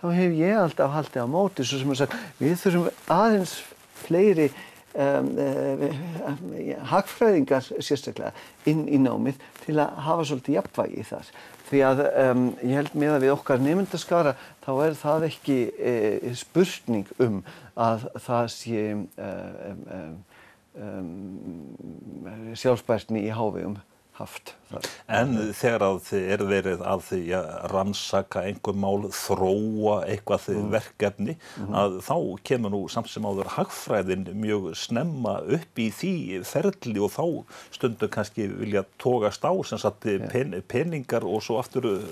þá 0.00 0.06
hef 0.16 0.36
ég 0.38 0.58
alltaf 0.58 0.94
haldið 0.94 1.26
á 1.26 1.28
móti 1.30 1.66
svo 1.66 1.80
sem 1.82 1.94
að 1.94 2.16
við 2.40 2.54
þurfum 2.62 3.10
aðeins 3.18 3.56
fleiri 4.02 4.48
uh, 4.48 4.71
hagfræðingar 6.92 7.64
sérstaklega 7.80 8.32
inn 8.68 8.84
í 8.88 8.98
námið 9.00 9.40
til 9.64 9.78
að 9.80 10.00
hafa 10.06 10.26
svolítið 10.28 10.56
jafnvægi 10.58 11.06
þar. 11.08 11.30
Því 11.70 11.80
að 11.88 12.02
um, 12.04 12.42
ég 12.60 12.74
held 12.76 12.96
með 13.00 13.14
að 13.14 13.22
við 13.24 13.34
okkar 13.36 13.62
nefndaskara 13.64 14.34
þá 14.64 14.72
er 14.84 14.98
það 15.00 15.28
ekki 15.30 15.58
uh, 15.72 16.34
spurning 16.36 17.14
um 17.22 17.40
að 17.80 18.04
það 18.26 18.50
sé 18.52 18.82
um, 18.92 19.06
um, 20.76 22.52
sjálfsbærtni 22.52 23.24
í 23.24 23.32
hávegum 23.32 23.80
haft. 24.18 24.52
Þar. 24.68 24.88
En 25.18 25.34
þegar 25.56 25.84
að 25.86 25.98
þið 26.06 26.26
eru 26.34 26.46
verið 26.48 26.82
að 26.88 27.04
því 27.08 27.20
að 27.38 27.48
rannsaka 27.72 28.42
einhver 28.48 28.76
mál, 28.76 29.06
þróa 29.16 29.96
eitthvað 30.08 30.48
mm. 30.52 30.70
verkefni, 30.72 31.36
mm 31.36 31.66
-hmm. 31.66 31.76
að 31.82 31.98
þá 32.08 32.16
kemur 32.50 32.74
nú 32.74 32.82
samt 32.92 33.12
sem 33.12 33.28
áður 33.28 33.52
hagfræðin 33.56 34.26
mjög 34.42 34.72
snemma 34.78 35.38
upp 35.58 35.82
í 35.82 35.88
því 35.92 36.14
ferli 36.48 36.98
og 37.00 37.14
þá 37.16 37.24
stundur 37.78 38.12
kannski 38.12 38.48
vilja 38.48 38.84
tókast 39.02 39.44
á 39.44 39.52
sem 39.64 39.80
sagt 39.80 40.04
pen, 40.32 40.58
peningar 40.68 41.24
og 41.24 41.42
svo 41.44 41.60
aftur 41.62 41.88
uh, 41.96 42.04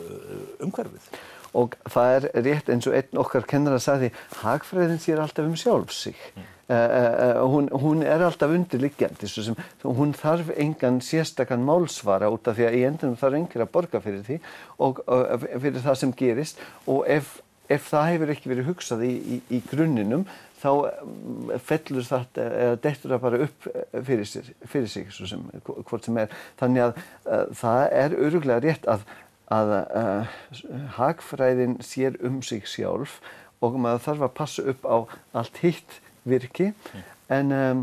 umhverfið. 0.64 1.12
Og 1.58 1.74
það 1.90 2.14
er 2.14 2.46
rétt 2.46 2.70
eins 2.70 2.86
og 2.86 2.94
einn 2.94 3.20
okkar 3.24 3.46
kennar 3.50 3.78
að 3.78 3.84
sagði, 3.88 4.14
hagfræðin 4.44 5.02
sér 5.02 5.22
alltaf 5.24 5.48
um 5.48 5.58
sjálf 5.58 5.94
sig. 5.94 6.18
Mm. 6.36 6.48
Uh, 6.70 6.76
uh, 6.76 7.50
hún, 7.50 7.68
hún 7.74 8.02
er 8.06 8.22
alltaf 8.22 8.52
undirliggjandi 8.54 9.26
hún 9.82 10.12
þarf 10.14 10.52
engan 10.54 11.00
sérstakann 11.02 11.64
málsvara 11.66 12.28
út 12.30 12.46
af 12.46 12.54
því 12.54 12.66
að 12.68 12.76
í 12.78 12.82
endunum 12.86 13.16
þarf 13.18 13.38
engir 13.40 13.64
að 13.64 13.72
borga 13.74 14.00
fyrir 14.04 14.20
því 14.28 14.36
og 14.86 15.00
uh, 15.10 15.48
fyrir 15.56 15.82
það 15.82 15.96
sem 15.98 16.12
gerist 16.20 16.62
og 16.86 17.08
ef, 17.10 17.32
ef 17.66 17.88
það 17.90 18.06
hefur 18.12 18.32
ekki 18.36 18.52
verið 18.52 18.70
hugsað 18.70 19.02
í, 19.02 19.10
í, 19.18 19.40
í 19.50 19.60
grunninum 19.66 20.22
þá 20.60 20.70
fellur 21.72 22.06
það 22.06 22.38
eða 22.44 22.78
dettur 22.86 23.16
það 23.16 23.24
bara 23.26 23.42
upp 23.48 23.68
fyrir, 23.96 24.30
sér, 24.30 24.54
fyrir 24.70 24.94
sig 24.94 25.10
sem, 25.18 25.42
hvort 25.66 26.06
sem 26.06 26.22
er 26.22 26.38
þannig 26.60 26.86
að 26.86 27.02
það 27.64 27.82
er 28.04 28.16
öruglega 28.28 28.62
rétt 28.68 28.86
að, 28.94 29.02
að 29.50 29.72
hagfræðin 30.96 31.80
sér 31.82 32.18
um 32.26 32.38
sig 32.46 32.68
sjálf 32.70 33.18
og 33.60 33.78
maður 33.80 34.04
þarf 34.06 34.26
að 34.26 34.36
passa 34.36 34.66
upp 34.72 34.86
á 34.86 34.96
allt 35.40 35.58
hitt 35.64 35.96
virki 36.28 36.70
mm. 36.70 37.08
en 37.36 37.56
um, 37.56 37.82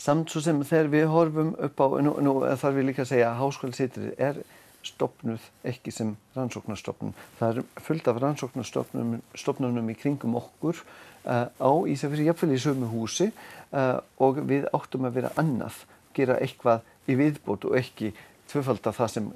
samt 0.00 0.32
svo 0.32 0.42
sem 0.44 0.62
þegar 0.64 0.90
við 0.94 1.10
horfum 1.12 1.52
upp 1.58 1.82
á, 1.82 1.86
nú, 2.06 2.14
nú 2.24 2.34
þarf 2.48 2.78
við 2.78 2.88
líka 2.88 3.04
að 3.04 3.12
segja 3.12 3.28
að 3.30 3.40
háskóliseitrið 3.42 4.10
er 4.16 4.40
stopnuð 4.86 5.44
ekki 5.68 5.92
sem 5.92 6.14
rannsóknarstopnum. 6.32 7.12
Það 7.38 7.58
er 7.60 7.82
fullt 7.84 8.08
af 8.08 8.20
rannsóknarstopnunum 8.22 9.90
í 9.92 9.96
kringum 9.98 10.38
okkur 10.40 10.80
uh, 10.80 11.48
á 11.52 11.70
Ísafjörði, 11.92 12.30
jafnvel 12.30 12.56
í 12.56 12.62
sömu 12.62 12.88
húsi 12.88 13.28
uh, 13.28 14.00
og 14.24 14.40
við 14.48 14.64
áttum 14.72 15.04
að 15.08 15.20
vera 15.20 15.34
annað, 15.40 15.82
gera 16.16 16.38
eitthvað 16.40 16.86
í 17.10 17.18
viðbót 17.20 17.68
og 17.68 17.76
ekki 17.80 18.14
tvöfalda 18.50 18.92
það 18.96 19.12
sem, 19.14 19.28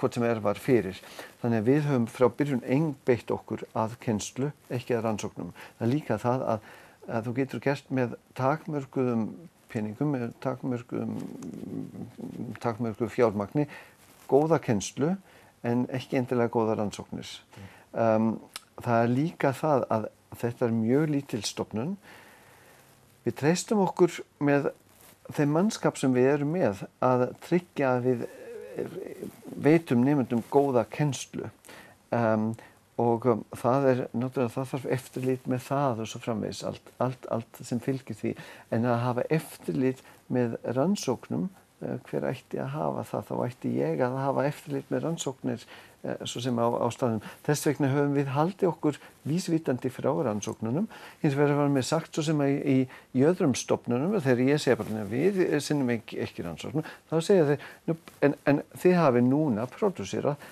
hvort 0.00 0.16
sem 0.16 0.24
er 0.26 0.40
var 0.44 0.60
fyrir. 0.60 1.00
Þannig 1.42 1.62
að 1.62 1.68
við 1.70 1.82
höfum 1.88 2.06
frá 2.10 2.28
byrjun 2.38 2.64
engbeitt 2.64 3.32
okkur 3.34 3.66
að 3.78 3.98
kennslu, 4.02 4.52
ekki 4.72 4.96
að 4.96 5.04
rannsóknum. 5.06 5.52
Það 5.78 5.86
er 5.86 5.92
líka 5.92 6.20
það 6.22 6.46
að 6.54 6.70
að 7.10 7.26
þú 7.26 7.34
getur 7.38 7.62
gert 7.62 7.90
með 7.94 8.14
takmörguðum 8.38 9.26
peningum, 9.72 10.12
með 10.14 10.32
takmörguðum 10.44 11.16
takmörguð 12.62 13.12
fjármagni 13.14 13.66
góða 14.30 14.60
kennslu 14.62 15.14
en 15.66 15.86
ekki 15.94 16.18
endilega 16.20 16.52
góða 16.52 16.78
rannsóknir. 16.78 17.28
Um, 17.92 18.36
það 18.82 19.04
er 19.04 19.14
líka 19.16 19.52
það 19.56 19.86
að 19.92 20.06
þetta 20.40 20.66
er 20.66 20.76
mjög 20.76 21.08
lítil 21.12 21.42
stopnun. 21.46 21.96
Við 23.26 23.36
treystum 23.38 23.82
okkur 23.84 24.22
með 24.42 24.70
þeim 25.32 25.52
mannskap 25.54 25.98
sem 26.00 26.14
við 26.14 26.30
erum 26.36 26.54
með 26.56 26.84
að 27.04 27.28
tryggja 27.46 27.96
að 27.96 28.08
við 28.08 28.24
veitum 29.62 30.04
nefndum 30.04 30.44
góða 30.52 30.84
kennslu. 30.90 31.50
Um, 32.12 32.52
og 33.00 33.24
um, 33.26 33.44
það 33.56 33.86
er 33.88 34.00
náttúrulega 34.12 34.52
það 34.52 34.70
þarf 34.72 34.88
eftirlit 34.96 35.46
með 35.48 35.62
það 35.64 36.02
og 36.02 36.10
svo 36.10 36.20
framvegs 36.22 36.62
allt, 36.68 36.92
allt, 37.02 37.28
allt 37.32 37.60
sem 37.64 37.80
fylgir 37.82 38.18
því 38.18 38.34
en 38.74 38.84
að 38.84 39.04
hafa 39.06 39.24
eftirlit 39.32 40.02
með 40.32 40.58
rannsóknum 40.76 41.48
hver 42.08 42.26
ætti 42.30 42.60
að 42.62 42.74
hafa 42.76 43.06
það 43.10 43.24
þá 43.30 43.32
ætti 43.46 43.72
ég 43.78 44.04
að 44.04 44.18
hafa 44.22 44.44
eftirlit 44.48 44.92
með 44.92 45.04
rannsóknir 45.06 45.64
uh, 45.66 46.22
svo 46.28 46.42
sem 46.44 46.60
á, 46.62 46.66
á 46.66 46.86
staðum 46.94 47.20
þess 47.46 47.68
vegna 47.68 47.92
höfum 47.92 48.16
við 48.16 48.32
haldið 48.36 48.70
okkur 48.70 49.00
vísvitandi 49.28 49.92
frá 49.92 50.10
rannsóknunum 50.28 50.88
hins 51.24 51.36
vegar 51.38 51.60
var 51.60 51.74
mér 51.74 51.86
sagt 51.88 52.14
svo 52.14 52.26
sem 52.26 52.42
í, 52.46 52.78
í 52.86 53.26
öðrum 53.26 53.54
stopnunum 53.58 54.18
þegar 54.18 54.46
ég 54.52 54.62
segja 54.62 54.80
bara 54.80 55.06
við 55.10 55.44
sinnum 55.64 55.94
ekki, 55.96 56.22
ekki 56.24 56.46
rannsóknum 56.46 56.88
þá 57.10 57.16
segja 57.20 57.46
þeir 57.52 57.96
en, 58.28 58.36
en 58.46 58.64
þið 58.82 58.98
hafi 59.00 59.24
núna 59.26 59.68
prodúsirað 59.70 60.50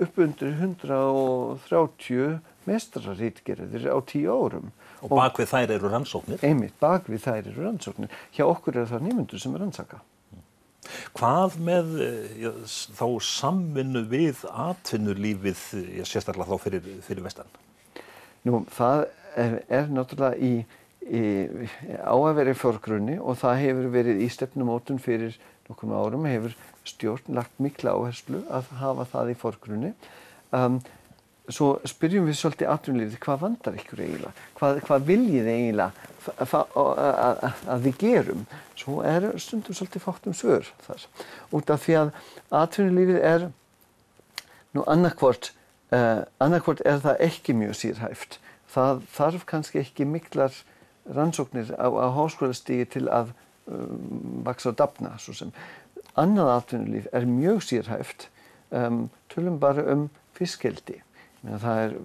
upp 0.00 0.18
undir 0.22 0.54
130 0.54 2.38
mestrarítgerðir 2.68 3.88
á 3.90 3.98
tíu 4.06 4.30
árum. 4.30 4.70
Og 5.00 5.12
bakvið 5.16 5.50
þær 5.50 5.74
eru 5.76 5.90
rannsóknir? 5.90 6.42
Einmitt, 6.44 6.76
bakvið 6.80 7.24
þær 7.24 7.40
eru 7.40 7.64
rannsóknir. 7.64 8.16
Hjá 8.36 8.44
okkur 8.46 8.82
er 8.82 8.90
það 8.90 9.06
nýmundur 9.08 9.42
sem 9.42 9.54
er 9.56 9.64
rannsaka. 9.64 10.00
Hvað 11.16 11.56
með 11.60 11.94
já, 12.40 12.50
þá 12.96 13.06
samvinnu 13.26 14.04
við 14.10 14.44
atvinnulífið, 14.48 15.64
já, 15.98 16.04
sérstaklega 16.08 16.48
þá 16.48 16.64
fyrir, 16.64 16.90
fyrir 17.04 17.24
vestan? 17.26 17.50
Nú, 18.48 18.62
það 18.72 19.04
er, 19.36 19.56
er 19.68 19.90
náttúrulega 19.92 20.40
í, 20.40 20.52
í, 21.04 21.24
á 22.00 22.14
að 22.16 22.38
vera 22.40 22.54
í 22.54 22.58
förgrunni 22.58 23.18
og 23.20 23.36
það 23.42 23.62
hefur 23.66 23.90
verið 23.98 24.22
í 24.24 24.30
stefnumótun 24.32 25.02
fyrir 25.02 25.36
nokkrum 25.68 25.92
árum, 25.94 26.24
hefur 26.26 26.56
stjórn 26.88 27.36
lagt 27.36 27.60
mikla 27.62 27.94
áherslu 27.98 28.42
að 28.48 28.72
hafa 28.80 29.06
það 29.12 29.34
í 29.34 29.36
forgrunni. 29.38 29.92
Um, 30.56 30.80
svo 31.54 31.70
spyrjum 31.88 32.26
við 32.28 32.38
svolítið 32.38 32.72
atvinnulífið 32.72 33.20
hvað 33.24 33.40
vandar 33.44 33.78
ykkur 33.80 34.02
eiginlega, 34.04 34.32
hvað, 34.58 34.80
hvað 34.86 35.06
viljið 35.08 35.50
eiginlega 35.50 36.08
að, 36.44 37.46
að 37.74 37.86
við 37.86 37.96
gerum. 38.00 38.44
Svo 38.78 39.00
er 39.06 39.26
stundum 39.40 39.76
svolítið 39.76 40.04
fátt 40.04 40.28
um 40.30 40.36
svör 40.36 40.68
þar. 40.86 41.06
Út 41.56 41.72
af 41.72 41.84
því 41.86 41.96
að 42.00 42.12
atvinnulífið 42.62 43.20
er 43.32 43.48
nú 44.76 44.84
annarkvort, 44.86 45.52
uh, 45.94 46.22
annarkvort 46.42 46.84
er 46.86 47.02
það 47.02 47.24
ekki 47.26 47.56
mjög 47.58 47.76
sírhæft. 47.80 48.40
Það 48.70 49.04
þarf 49.16 49.46
kannski 49.50 49.82
ekki 49.82 50.06
miklar 50.06 50.54
rannsóknir 51.10 51.72
á, 51.74 51.88
á 51.90 52.06
háskólastígi 52.14 52.86
til 52.94 53.06
að 53.10 53.32
um, 53.66 54.42
vaksa 54.46 54.70
á 54.70 54.78
dapna 54.78 55.16
svo 55.18 55.34
sem 55.34 55.54
annað 56.18 56.52
atvinnulíf 56.54 57.08
er 57.16 57.26
mjög 57.26 57.62
sérhæft 57.66 58.28
um, 58.70 59.08
tölum 59.32 59.58
bara 59.62 59.84
um 59.92 60.08
fiskkeldi 60.36 61.00
það 61.44 61.84
er 61.84 61.96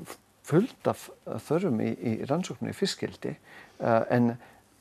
fullt 0.45 0.89
af 0.89 1.07
þörfum 1.47 1.81
í, 1.83 1.91
í 1.93 2.11
rannsóknu 2.29 2.71
í 2.71 2.77
fiskkeldi 2.77 3.33
uh, 3.35 4.03
en 4.13 4.35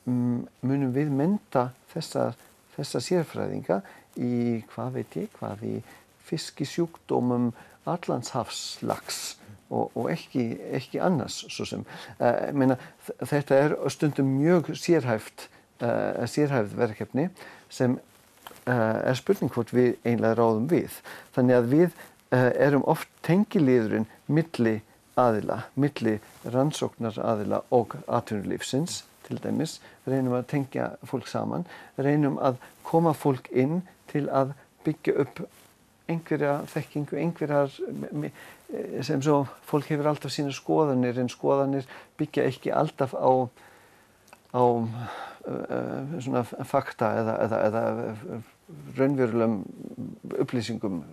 um, 0.05 0.43
munum 0.65 0.93
við 0.95 1.11
mynda 1.13 1.69
þessa, 1.93 2.31
þessa 2.75 3.01
sérfræðinga 3.03 3.81
í 4.21 4.61
hvað 4.73 4.99
veit 4.99 5.17
ég 5.19 5.31
hvað 5.39 5.65
í 5.67 5.75
fiskisjúkdómum 6.25 7.51
allandshafslags 7.89 9.37
og, 9.69 9.91
og 9.97 10.09
ekki, 10.13 10.47
ekki 10.77 11.01
annars 11.01 11.41
sem, 11.57 11.85
uh, 12.19 12.49
meina, 12.53 12.77
þetta 13.21 13.61
er 13.65 13.77
stundum 13.93 14.35
mjög 14.37 14.75
sérhæft 14.77 15.49
uh, 15.81 16.25
sérhæft 16.29 16.77
verkefni 16.77 17.31
sem 17.69 17.97
er 18.65 19.13
spurning 19.13 19.51
hvort 19.53 19.69
við 19.75 19.91
einlega 20.07 20.39
ráðum 20.39 20.63
við. 20.71 20.95
Þannig 21.35 21.53
að 21.53 21.67
við 21.69 21.97
erum 22.35 22.85
oft 22.89 23.09
tengiliðurinn 23.25 24.07
milli 24.27 24.79
aðila, 25.19 25.61
milli 25.79 26.17
rannsóknar 26.51 27.17
aðila 27.23 27.61
og 27.75 27.95
atvinnulífsins 28.07 29.03
til 29.25 29.39
dæmis, 29.41 29.79
reynum 30.05 30.35
að 30.37 30.47
tengja 30.51 30.89
fólk 31.07 31.29
saman, 31.29 31.65
reynum 31.97 32.37
að 32.37 32.59
koma 32.85 33.15
fólk 33.17 33.47
inn 33.51 33.81
til 34.11 34.27
að 34.29 34.53
byggja 34.85 35.15
upp 35.23 35.45
einhverja 36.05 36.59
þekkingu, 36.69 37.17
einhverjar 37.17 37.71
sem 39.05 39.21
svo 39.25 39.45
fólk 39.65 39.89
hefur 39.89 40.11
alltaf 40.11 40.33
sína 40.33 40.53
skoðanir 40.53 41.17
en 41.21 41.31
skoðanir 41.31 41.87
byggja 42.19 42.45
ekki 42.49 42.73
alltaf 42.73 43.15
á, 43.17 43.49
á 44.53 44.63
uh, 44.63 46.19
svona 46.19 46.43
fakta 46.45 47.11
eða, 47.21 47.37
eða, 47.47 47.61
eða 47.69 48.41
raunverulegum 48.97 49.59
upplýsingum 50.41 51.03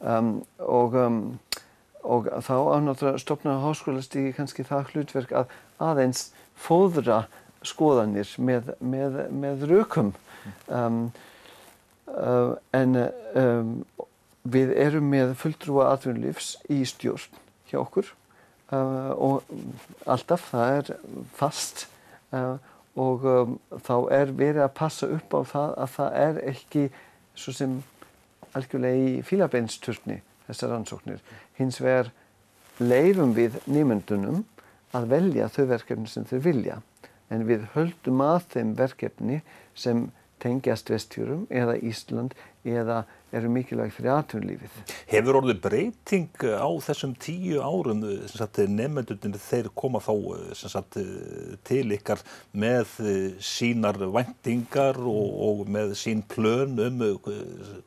um, 0.00 0.32
og, 0.58 0.94
um, 0.94 1.20
og 2.04 2.28
þá 2.44 2.54
ánáttúrulega 2.76 3.22
stopnaði 3.22 3.64
háskólastígi 3.64 4.34
kannski 4.36 4.66
það 4.68 4.92
hlutverk 4.92 5.34
að 5.42 5.54
aðeins 5.80 6.28
fóðra 6.60 7.24
skoðanir 7.66 8.28
með, 8.40 8.72
með, 8.80 9.18
með 9.32 9.66
rökum. 9.70 10.14
Um, 10.68 11.10
uh, 12.08 12.56
en 12.76 12.96
um, 13.36 13.74
við 14.48 14.72
erum 14.80 15.10
með 15.12 15.34
fulltrúa 15.40 15.90
atvinnulífs 15.94 16.54
í 16.72 16.80
stjórn 16.88 17.40
hjá 17.70 17.80
okkur 17.82 18.08
uh, 18.72 19.12
og 19.14 19.50
alltaf 20.08 20.48
það 20.50 20.76
er 20.78 20.92
fast 21.36 21.86
uh, 22.32 22.56
og 23.00 23.24
um, 23.28 23.56
þá 23.80 23.94
er 24.12 24.34
verið 24.36 24.64
að 24.66 24.76
passa 24.76 25.08
upp 25.08 25.36
á 25.36 25.40
það 25.52 25.74
að 25.84 25.92
það 25.96 26.18
er 26.24 26.40
ekki 26.52 26.84
svo 27.38 27.54
sem 27.56 27.76
algjörlega 28.56 29.08
í 29.08 29.22
fílabeinsturni 29.24 30.20
þessar 30.48 30.74
rannsóknir. 30.74 31.20
Hins 31.58 31.80
vegar 31.80 32.10
leifum 32.80 33.34
við 33.36 33.60
nýmyndunum 33.70 34.42
að 34.96 35.10
velja 35.12 35.48
þau 35.52 35.64
verkefni 35.70 36.10
sem 36.10 36.26
þau 36.26 36.38
vilja 36.44 36.80
en 37.30 37.46
við 37.46 37.68
höldum 37.76 38.22
að 38.26 38.40
þeim 38.54 38.72
verkefni 38.78 39.40
sem 39.78 40.08
tengjast 40.42 40.90
vestfjörum 40.90 41.44
eða 41.52 41.76
Ísland 41.78 42.34
eða 42.66 43.04
eru 43.36 43.50
mikilvægt 43.52 43.96
fyrir 43.96 44.12
atvinnulífið. 44.14 44.94
Hefur 45.10 45.38
orðið 45.40 45.60
breyting 45.64 46.44
á 46.50 46.70
þessum 46.86 47.14
tíu 47.20 47.60
árum 47.62 48.02
nefndundin 48.74 49.36
þeir 49.38 49.70
koma 49.78 50.00
þá 50.02 50.14
sagt, 50.58 50.98
til 51.68 51.84
ykkar 51.96 52.22
með 52.52 52.96
sínar 53.44 54.00
vendingar 54.00 54.98
og, 55.00 55.28
og 55.48 55.62
með 55.70 55.94
sín 56.00 56.24
plön 56.30 56.78
um 56.80 57.04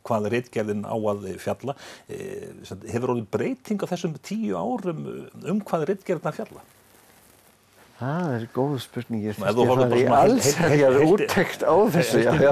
hvað 0.04 0.30
reitgerðin 0.36 0.86
á 0.88 0.96
að 0.96 1.28
fjalla. 1.44 1.76
Hefur 2.08 3.16
orðið 3.16 3.28
breyting 3.34 3.84
á 3.84 3.92
þessum 3.92 4.16
tíu 4.24 4.56
árum 4.60 5.04
um 5.44 5.62
hvað 5.66 5.90
reitgerðin 5.92 6.32
að 6.32 6.40
fjalla? 6.42 6.66
Það 8.04 8.34
er 8.36 8.46
góð 8.52 8.74
spurning, 8.84 9.24
ég 9.24 9.38
finnst 9.38 9.62
ég 9.64 9.72
að 9.72 9.82
það 9.84 9.96
er 10.00 10.14
alls 10.18 10.50
herjar 10.60 11.00
úttekt 11.06 11.64
á 11.64 11.76
þessu, 11.94 12.24
já, 12.26 12.34
já. 12.42 12.52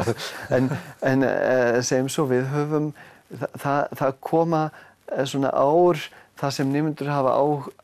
en, 0.55 0.71
en 1.11 1.27
uh, 1.27 1.81
segjum 1.83 2.07
svo 2.13 2.27
við 2.29 2.47
höfum, 2.53 2.87
það, 3.33 3.51
það, 3.65 3.81
það 3.99 4.17
koma 4.31 4.63
uh, 4.69 5.23
svona 5.27 5.51
ár 5.51 5.99
það 6.41 6.53
sem 6.55 6.71
nefndur 6.73 7.09
hafa 7.11 7.33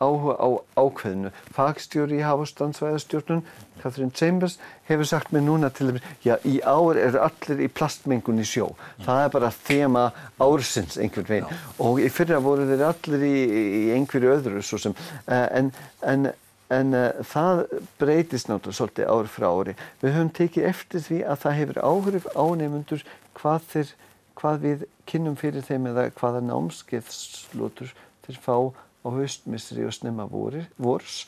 áhuga 0.01 0.33
á 0.41 0.47
ákveðinu. 0.79 1.31
Fagstjóri 1.53 2.17
í 2.17 2.23
Hafastrandsvæðastjórnun, 2.25 3.43
Catherine 3.83 4.15
Chambers, 4.17 4.57
hefur 4.89 5.09
sagt 5.11 5.33
mér 5.35 5.45
núna 5.45 5.69
til 5.69 5.91
að 5.91 5.99
já, 6.25 6.37
í 6.41 6.57
ár 6.65 6.97
eru 6.97 7.21
allir 7.27 7.61
í 7.67 7.69
plastmengun 7.69 8.41
í 8.41 8.47
sjó. 8.47 8.71
Það 9.05 9.23
er 9.25 9.35
bara 9.35 9.53
þema 9.53 10.07
ársins 10.41 10.97
einhvern 10.97 11.29
veginn 11.29 11.61
og 11.85 12.01
í 12.01 12.09
fyrra 12.13 12.41
voru 12.41 12.65
þeir 12.71 12.87
allir 12.89 13.27
í, 13.27 13.37
í 13.83 13.85
einhverju 13.99 14.33
öðru 14.39 14.65
svo 14.65 14.81
sem, 14.87 14.97
uh, 15.27 15.45
en, 15.59 15.71
en 16.01 16.31
en 16.73 16.95
uh, 16.95 17.21
það 17.23 17.63
breytist 17.99 18.49
náttúrulega 18.49 18.79
svolítið 18.79 19.11
ár 19.13 19.29
frá 19.31 19.47
ári. 19.47 19.75
Við 20.01 20.15
höfum 20.17 20.33
tekið 20.35 20.67
eftir 20.71 21.05
því 21.05 21.21
að 21.23 21.39
það 21.43 21.57
hefur 21.61 21.79
áhrif 21.91 22.27
á 22.35 22.45
nefnundur 22.59 23.05
hvað, 23.37 23.69
þeir, 23.71 23.93
hvað 24.41 24.59
við 24.65 24.83
kynnum 25.07 25.39
fyrir 25.39 25.65
þeim 25.67 25.87
eða 25.93 26.09
hvaða 26.19 26.43
námskeiðslutur 26.49 27.95
þeir 28.27 28.41
fá 28.43 28.55
á 28.67 29.07
haustmissri 29.07 29.87
og 29.87 29.95
snemma 29.95 30.27
vorir, 30.27 30.67
vors 30.75 31.23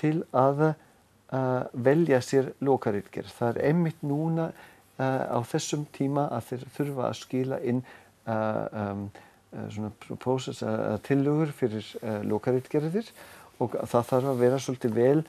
til 0.00 0.24
að 0.34 0.70
uh, 0.72 1.62
velja 1.72 2.20
sér 2.24 2.52
lokaritgerð. 2.64 3.30
Það 3.38 3.54
er 3.54 3.70
einmitt 3.70 4.02
núna 4.02 4.50
uh, 4.50 5.24
á 5.30 5.38
þessum 5.46 5.86
tíma 5.94 6.26
að 6.34 6.52
þeir 6.52 6.70
þurfa 6.78 7.10
að 7.10 7.18
skila 7.22 7.60
inn 7.62 7.84
um, 8.30 9.10
svona 9.50 9.90
prósess 10.22 10.62
að 10.62 11.00
tilugur 11.08 11.50
fyrir 11.58 11.86
lokaritgerðir 12.22 13.08
og 13.08 13.39
það 13.68 14.08
þarf 14.14 14.32
að 14.32 14.42
vera 14.44 14.58
svolítið 14.62 14.96
vel, 14.96 15.20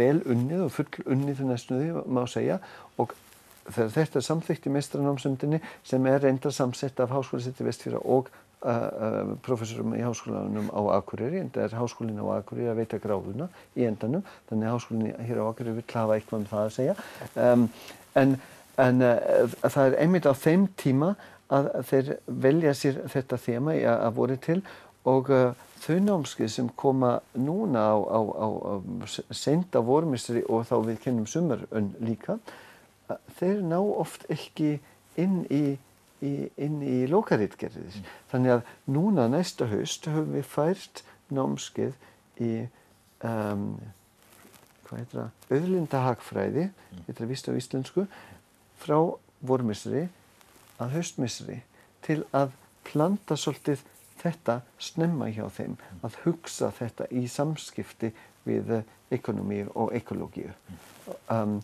vel 0.00 0.18
unnið 0.26 0.66
og 0.66 0.74
full 0.74 1.06
unnið 1.06 1.40
til 1.40 1.48
næstuði 1.48 2.04
má 2.10 2.24
segja. 2.30 2.58
Og 2.98 3.14
þegar 3.68 3.94
þetta 3.94 4.20
er 4.20 4.26
samþygt 4.26 4.66
í 4.68 4.74
meistranámsundinni 4.74 5.62
sem 5.86 6.10
er 6.10 6.22
reynda 6.24 6.52
samsett 6.54 7.00
af 7.04 7.12
Háskólisetti 7.14 7.66
Vestfjörða 7.66 8.02
og 8.04 8.30
uh, 8.30 8.68
uh, 8.72 9.32
professorum 9.44 9.94
í 9.96 10.02
Háskólanum 10.04 10.70
á 10.72 10.80
Akureyri 10.96 11.42
en 11.42 11.52
það 11.54 11.66
er 11.68 11.78
Háskólin 11.78 12.20
á 12.22 12.26
Akureyri 12.38 12.70
að 12.72 12.82
veita 12.82 13.00
gráðuna 13.02 13.48
í 13.76 13.86
endanum. 13.88 14.26
Þannig 14.50 14.68
að 14.68 14.76
Háskólin 14.76 15.26
hér 15.28 15.42
á 15.42 15.48
Akureyri 15.50 15.78
vil 15.80 15.88
hafa 15.94 16.18
eitthvað 16.18 16.40
um 16.40 16.50
það 16.52 16.64
að 16.64 16.76
segja. 16.78 16.98
Um, 17.36 17.66
en, 18.18 18.36
en 18.80 19.06
uh, 19.06 19.56
það 19.66 19.82
er 19.84 19.98
einmitt 20.04 20.28
á 20.30 20.34
þeim 20.34 20.68
tíma 20.80 21.14
að 21.48 21.70
þeir 21.88 22.12
velja 22.44 22.74
sér 22.76 23.00
þetta 23.08 23.38
þema 23.40 23.78
að 23.94 24.14
voru 24.18 24.36
til. 24.44 24.60
Og 25.08 25.30
þau 25.82 25.98
námskið 26.04 26.50
sem 26.52 26.68
koma 26.78 27.18
núna 27.36 27.82
á, 27.92 27.96
á, 27.98 28.20
á, 28.20 28.46
á 28.72 28.74
senda 29.34 29.82
vormistri 29.84 30.44
og 30.48 30.66
þá 30.68 30.76
við 30.86 31.02
kennum 31.04 31.28
sumarönn 31.30 31.92
líka, 32.04 32.38
þeir 33.38 33.62
ná 33.66 33.78
oft 33.80 34.26
ekki 34.32 34.78
inn 35.18 35.42
í, 35.50 35.78
í, 36.24 36.32
inn 36.60 36.80
í 36.84 36.98
lokaritgerðis. 37.10 38.00
Mm. 38.00 38.10
Þannig 38.32 38.56
að 38.56 38.72
núna 38.96 39.28
næsta 39.32 39.68
haust 39.70 40.08
höfum 40.10 40.34
við 40.36 40.48
fært 40.48 41.04
námskið 41.34 41.96
í 42.44 42.52
um, 43.24 43.70
hvað 44.88 45.02
heitir 45.02 45.20
það, 45.20 45.32
auðlindahagfræði, 45.52 46.68
mm. 46.68 47.02
þetta 47.08 47.24
er 47.24 47.32
vist 47.32 47.50
á 47.50 47.52
íslensku, 47.52 48.06
frá 48.78 48.98
vormistri 49.44 50.06
að 50.78 50.96
haustmistri 50.96 51.62
til 52.06 52.22
að 52.36 52.54
planta 52.88 53.36
svolítið 53.36 53.82
þetta 54.22 54.60
snemma 54.82 55.30
hjá 55.32 55.46
þeim 55.54 55.76
að 56.06 56.16
hugsa 56.24 56.70
þetta 56.74 57.08
í 57.14 57.26
samskipti 57.30 58.12
við 58.48 58.80
ekonomi 59.14 59.64
og 59.74 59.92
ekológíu. 59.96 60.52
Um, 61.32 61.58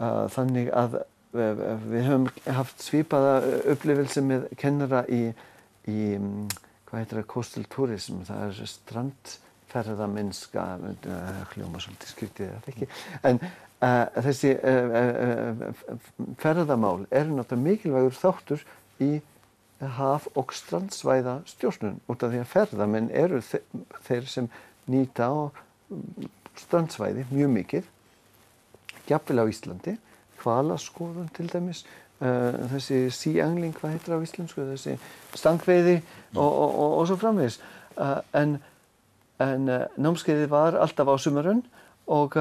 uh, 0.00 0.26
þannig 0.32 0.70
að 0.76 1.00
uh, 1.00 1.64
við 1.88 2.08
höfum 2.08 2.28
haft 2.58 2.84
svipaða 2.84 3.36
upplifilsi 3.72 4.24
með 4.24 4.48
kennara 4.60 5.04
í, 5.12 5.22
í 5.88 6.00
um, 6.18 6.46
hvað 6.86 7.02
heitir 7.02 7.20
það, 7.20 7.28
coastal 7.32 7.64
tourism, 7.72 8.20
það 8.28 8.42
er 8.46 8.72
strandferðamennska, 8.72 10.66
hljóma 11.54 11.82
svolítið 11.82 12.12
skritið 12.12 12.52
þetta 12.54 12.74
ekki, 12.74 12.90
en 13.30 13.40
uh, 13.42 14.04
þessi 14.28 14.52
uh, 14.56 14.98
uh, 14.98 15.96
ferðamál 16.42 17.06
er 17.10 17.28
náttúrulega 17.30 17.64
mikilvægur 17.64 18.20
þáttur 18.20 18.66
í 19.02 19.16
haf- 19.80 20.28
og 20.34 20.52
strandsvæða 20.56 21.40
stjórnun 21.46 22.00
út 22.08 22.22
af 22.22 22.32
því 22.32 22.40
að 22.40 22.50
ferðamenn 22.52 23.10
eru 23.12 23.42
þe 23.44 23.60
þeir 24.06 24.28
sem 24.32 24.48
nýta 24.88 25.28
á 25.28 25.36
mm, 25.92 26.30
strandsvæði 26.56 27.26
mjög 27.30 27.52
mikið 27.58 27.90
jafnvel 29.10 29.44
á 29.44 29.50
Íslandi 29.52 29.96
hvalaskoðun 30.40 31.28
til 31.36 31.48
dæmis 31.52 31.84
uh, 32.20 32.56
þessi 32.72 33.06
síangling, 33.12 33.74
hvað 33.76 33.96
heitir 33.96 34.16
á 34.16 34.24
íslensku 34.24 34.64
þessi 34.64 34.96
stangveiði 35.36 35.98
mm. 36.00 36.40
og, 36.40 36.50
og, 36.50 36.70
og, 36.70 36.96
og 37.00 37.10
svo 37.10 37.18
framvegs 37.20 37.60
uh, 38.00 38.20
en, 38.32 38.56
en 39.44 39.68
uh, 39.68 39.84
námskeiði 40.00 40.48
var 40.52 40.78
alltaf 40.80 41.12
á 41.12 41.16
sumarun 41.20 41.64
og 42.06 42.36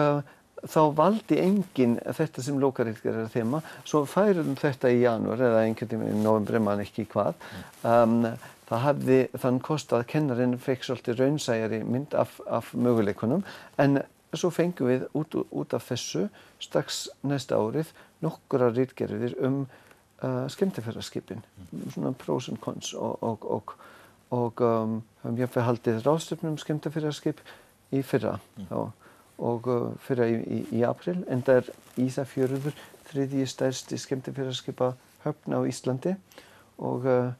þá 0.70 0.82
valdi 0.98 1.38
enginn 1.42 1.96
þetta 2.18 2.44
sem 2.46 2.58
lókarítkar 2.62 3.14
er 3.14 3.28
að 3.28 3.36
þema. 3.36 3.62
Svo 3.88 4.04
færum 4.10 4.56
þetta 4.60 4.92
í 4.94 5.04
janúar 5.04 5.44
eða 5.50 5.64
einhvern 5.66 5.92
tíma 5.92 6.10
í 6.10 6.18
novembri 6.24 6.62
mann 6.64 6.84
ekki 6.84 7.08
hvað. 7.12 7.38
Um, 7.86 8.26
það 8.70 8.84
hafði 8.88 9.20
þann 9.44 9.62
kost 9.66 9.94
að 9.94 10.08
kennarinn 10.14 10.58
fekk 10.62 10.88
svolítið 10.88 11.22
raunsægari 11.22 11.82
mynd 11.86 12.18
af, 12.18 12.40
af 12.50 12.74
möguleikunum. 12.74 13.46
En 13.82 14.02
svo 14.36 14.52
fengum 14.54 14.90
við 14.90 15.08
út, 15.16 15.38
út 15.46 15.76
af 15.78 15.86
þessu 15.90 16.28
strax 16.64 17.06
næsta 17.24 17.60
árið 17.60 17.94
nokkura 18.26 18.72
rítgerðir 18.74 19.36
um 19.46 19.64
uh, 20.24 20.46
skemmtifæraskipin 20.52 21.44
svona 21.94 22.14
pros 22.18 22.50
and 22.50 22.60
cons 22.64 22.94
og, 22.98 23.22
og, 23.24 23.46
og, 23.46 23.76
og 24.36 24.66
um, 24.66 25.00
höfum 25.24 25.40
jáfnveg 25.40 25.70
haldið 25.70 26.04
ráðstöfnum 26.08 26.60
skemmtifæraskip 26.62 27.42
í 27.94 28.02
fyrra. 28.06 28.40
Mm. 28.58 28.70
þá 28.72 29.05
og 29.38 29.68
uh, 29.68 29.88
fyrir 30.06 30.38
í, 30.40 30.60
í, 30.72 30.84
april 30.88 31.24
en 31.32 31.44
það 31.46 31.62
er 31.62 31.72
Ísafjörður 32.06 32.76
þriðji 33.10 33.48
stærsti 33.50 34.00
skemmtifélagsskipa 34.00 34.94
höfn 35.26 35.58
á 35.58 35.60
Íslandi 35.68 36.16
og, 36.80 37.08
uh, 37.08 37.34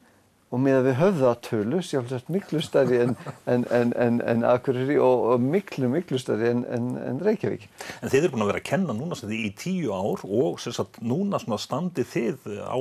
og 0.52 0.62
með 0.62 0.80
að 0.80 0.88
við 0.90 0.98
höfðatölu 1.02 1.82
sjálfsagt 1.86 2.32
miklu 2.34 2.62
stærri 2.64 3.00
en, 3.06 3.16
en, 3.48 3.94
en, 3.96 4.20
en 4.20 4.48
Akureyri 4.50 4.98
og, 5.00 5.26
og 5.34 5.46
miklu 5.46 5.90
miklu 5.92 6.20
stærri 6.20 6.52
en 6.52 7.22
Reykjavík. 7.24 7.70
En 8.02 8.12
þið 8.12 8.20
eru 8.22 8.34
búin 8.36 8.48
að 8.48 8.52
vera 8.54 8.64
að 8.64 8.70
kenna 8.72 8.98
núna 8.98 9.20
í 9.32 9.54
tíu 9.56 9.96
ár 9.96 10.26
og 10.26 10.60
sagt, 10.64 11.00
núna 11.00 11.40
standi 11.40 12.04
þið 12.08 12.60
á 12.68 12.80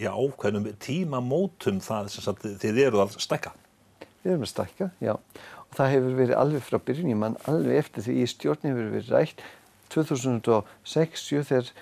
já, 0.00 0.12
ákveðnum 0.12 0.72
tímamótum 0.80 1.84
það 1.84 2.14
sagt, 2.16 2.48
þið 2.64 2.86
eru 2.88 3.04
að 3.04 3.18
stækka. 3.20 3.52
Við 4.24 4.32
erum 4.32 4.46
að 4.46 4.54
stækka, 4.54 4.88
já 5.04 5.18
það 5.78 5.92
hefur 5.94 6.20
verið 6.20 6.38
alveg 6.40 6.66
frá 6.66 6.78
byrjun, 6.78 7.12
ég 7.14 7.20
mann 7.20 7.40
alveg 7.50 7.80
eftir 7.82 8.06
því 8.06 8.20
í 8.20 8.30
stjórn 8.30 8.68
hefur 8.70 8.94
verið 8.98 9.12
rætt 9.14 9.44
2006 9.94 11.28
þegar 11.50 11.74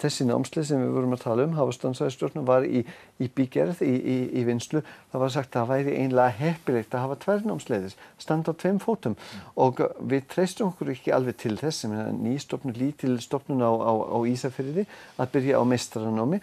þessi 0.00 0.26
námsleið 0.28 0.66
sem 0.68 0.80
við 0.82 0.90
vorum 0.92 1.14
að 1.16 1.22
tala 1.22 1.44
um, 1.46 1.54
hafastandsæðistjórnum, 1.56 2.44
var 2.48 2.66
í, 2.68 2.82
í 3.20 3.28
bígerð, 3.32 3.80
í, 3.84 3.94
í, 3.96 4.16
í 4.36 4.42
vinslu. 4.44 4.82
Það 5.12 5.22
var 5.22 5.32
sagt 5.32 5.56
að 5.56 5.62
það 5.62 5.70
væri 5.70 5.94
einlega 6.02 6.34
heppilegt 6.36 6.94
að 6.94 7.04
hafa 7.06 7.16
tvær 7.22 7.46
námsleiðis, 7.48 7.96
standa 8.20 8.52
á 8.52 8.60
tveim 8.60 8.80
fótum 8.82 9.16
mm. 9.16 9.46
og 9.64 9.80
við 10.12 10.26
treystum 10.34 10.68
okkur 10.68 10.92
ekki 10.92 11.14
alveg 11.16 11.38
til 11.40 11.54
þess, 11.60 11.88
nýstofnun, 11.88 12.76
lítil 12.76 13.16
stofnun 13.24 13.64
á, 13.64 13.72
á, 13.72 13.92
á 14.04 14.18
Ísafyrði 14.28 14.84
að 15.16 15.32
byrja 15.32 15.64
á 15.64 15.64
meistaranámi 15.72 16.42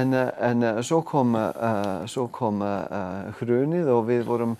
en, 0.00 0.16
en 0.16 0.68
svo 0.86 1.02
kom, 1.06 1.36
uh, 1.36 2.08
svo 2.08 2.28
kom 2.32 2.64
uh, 2.64 3.28
hrunið 3.42 3.92
og 3.92 4.06
við 4.08 4.24
vorum 4.28 4.56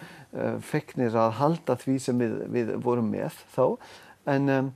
fegnir 0.61 1.15
að 1.17 1.39
halda 1.39 1.77
því 1.81 1.95
sem 2.05 2.19
við, 2.21 2.35
við 2.53 2.73
vorum 2.85 3.07
með 3.13 3.37
þá 3.55 3.65
en 4.29 4.73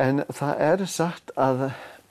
En 0.00 0.24
það 0.34 0.62
er 0.62 0.84
sagt 0.90 1.30
að 1.38 1.68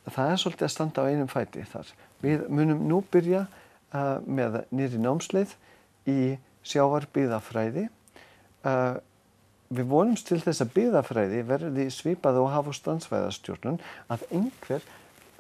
það 0.08 0.30
er 0.30 0.40
svolítið 0.40 0.68
að 0.68 0.72
standa 0.72 1.04
á 1.04 1.10
einum 1.12 1.32
fæti 1.32 1.64
þar. 1.68 1.90
Við 2.24 2.46
munum 2.48 2.84
nú 2.88 3.02
byrja 3.12 3.44
uh, 3.44 4.20
með 4.24 4.62
nýri 4.72 5.00
námsleið 5.04 5.56
í 6.08 6.36
sjávarbyðafræði. 6.68 7.90
Uh, 8.64 8.96
við 9.74 9.90
vonumst 9.92 10.30
til 10.30 10.40
þess 10.44 10.64
að 10.64 10.74
byðafræði 10.78 11.44
verði 11.50 11.90
svipað 11.92 12.40
og 12.40 12.52
haf- 12.54 12.70
og 12.72 12.78
strandsvæðastjórnun 12.78 13.82
að 14.14 14.26
einhver 14.32 14.88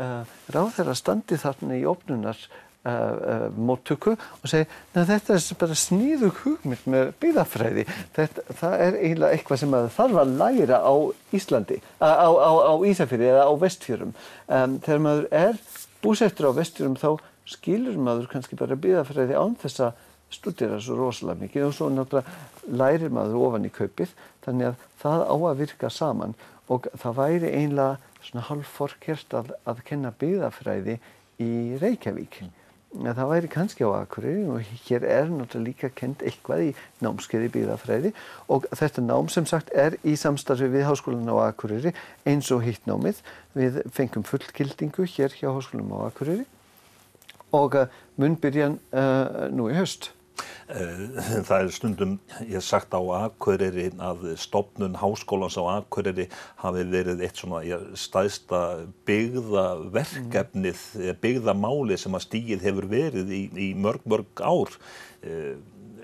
uh, 0.04 0.28
ráð 0.52 0.76
þeirra 0.80 0.98
standi 1.00 1.40
þarna 1.40 1.80
í 1.80 1.88
opnunar 1.88 2.48
uh, 2.86 2.91
uh, 2.91 3.46
móttöku 3.56 4.15
og 4.15 4.50
segi 4.50 4.67
þetta 4.93 5.38
er 5.38 5.60
bara 5.63 5.78
sníðu 5.78 6.32
hugmynd 6.41 6.88
með 6.93 7.12
byðafræði. 7.24 7.86
Það 8.15 8.78
er 8.88 9.00
eiginlega 9.00 9.38
eitthvað 9.38 9.62
sem 9.63 9.74
maður 9.74 9.96
þarf 9.98 10.22
að 10.24 10.34
læra 10.41 10.80
á 10.84 10.93
Íslandi, 11.34 11.82
á, 12.00 12.30
á, 12.30 12.52
á 12.69 12.74
Ísafjörði 12.89 13.30
eða 13.34 13.46
á 13.50 13.54
vestfjörum. 13.65 14.15
Um, 14.48 14.80
þegar 14.86 15.06
maður 15.08 15.30
er 15.43 15.62
búsettur 16.04 16.52
á 16.52 16.58
vestfjörum 16.60 16.98
þá 17.00 17.10
skilur 17.50 18.00
maður 18.00 18.30
kannski 18.32 18.58
bara 18.60 18.80
byðafræði 18.80 19.38
án 19.39 19.56
þess 19.60 19.84
að 19.88 20.02
studera 20.34 20.80
svo 20.82 20.98
rosalega 20.98 21.43
mikið 21.43 21.67
og 21.67 21.76
svo 21.78 21.89
náttúrulega 21.93 22.80
lærir 22.80 23.13
maður 23.13 23.43
ofan 23.48 23.67
í 23.67 23.72
kaupið 23.74 24.13
þannig 24.46 24.72
að 24.72 24.88
það 25.04 25.26
á 25.30 25.36
að 25.36 25.60
virka 25.62 25.91
saman 25.93 26.36
og 26.72 26.88
það 27.00 27.19
væri 27.19 27.52
einlega 27.60 28.24
svona 28.24 28.48
halv 28.48 28.67
forkert 28.72 29.36
að, 29.36 29.52
að 29.67 29.84
kenna 29.88 30.13
byggðafræði 30.19 30.98
í 31.43 31.52
Reykjavík. 31.82 32.39
Mm. 32.94 33.10
Það 33.18 33.30
væri 33.32 33.50
kannski 33.50 33.86
á 33.90 33.90
Akureyri 33.98 34.44
og 34.54 34.74
hér 34.86 35.06
er 35.10 35.30
náttúrulega 35.32 35.66
líka 35.66 35.90
kent 35.98 36.22
eitthvað 36.22 36.62
í 36.68 36.72
námskeiði 37.02 37.50
byggðafræði 37.56 38.12
og 38.54 38.68
þetta 38.70 39.02
nám 39.02 39.32
sem 39.34 39.48
sagt 39.50 39.74
er 39.74 39.98
í 40.06 40.14
samstarfi 40.20 40.70
við 40.70 40.86
Háskólan 40.86 41.32
á 41.34 41.50
Akureyri 41.50 41.96
eins 42.30 42.52
og 42.54 42.62
hitt 42.68 42.86
námið. 42.86 43.24
Við 43.58 43.82
fengum 43.98 44.26
fullkildingu 44.30 45.08
hér 45.10 45.34
hjá 45.34 45.50
Háskólanum 45.50 45.96
á 45.98 46.14
Akureyri 46.14 46.46
og 47.54 47.80
mun 48.22 48.38
byrjan 48.38 48.78
uh, 48.94 49.50
nú 49.50 49.72
í 49.74 49.78
höst. 49.78 50.12
Það 50.67 51.54
er 51.58 51.72
stundum, 51.76 52.13
ég 52.41 52.56
hef 52.58 52.65
sagt 52.65 52.96
á 52.96 53.02
Akureyri 53.19 53.89
að 54.02 54.24
stopnun 54.41 54.98
háskólans 54.98 55.58
á 55.60 55.63
Akureyri 55.78 56.30
hafi 56.63 56.86
verið 56.89 57.22
eitt 57.26 57.41
svona 57.41 57.62
staðsta 58.00 58.62
byggðaverkefnið, 59.08 60.86
mm. 60.98 61.19
byggðamáli 61.24 62.00
sem 62.00 62.17
að 62.17 62.26
stígið 62.28 62.65
hefur 62.69 62.89
verið 62.91 63.36
í, 63.36 63.43
í 63.54 63.69
mörg, 63.78 64.06
mörg 64.10 64.41
ár. 64.41 64.74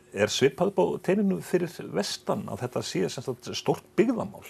Er 0.10 0.34
svipað 0.34 0.76
á 0.78 0.86
teininu 1.06 1.40
fyrir 1.46 1.74
vestan 1.94 2.46
að 2.50 2.66
þetta 2.66 2.86
sé 2.86 3.08
stort 3.58 3.86
byggðamál? 3.98 4.46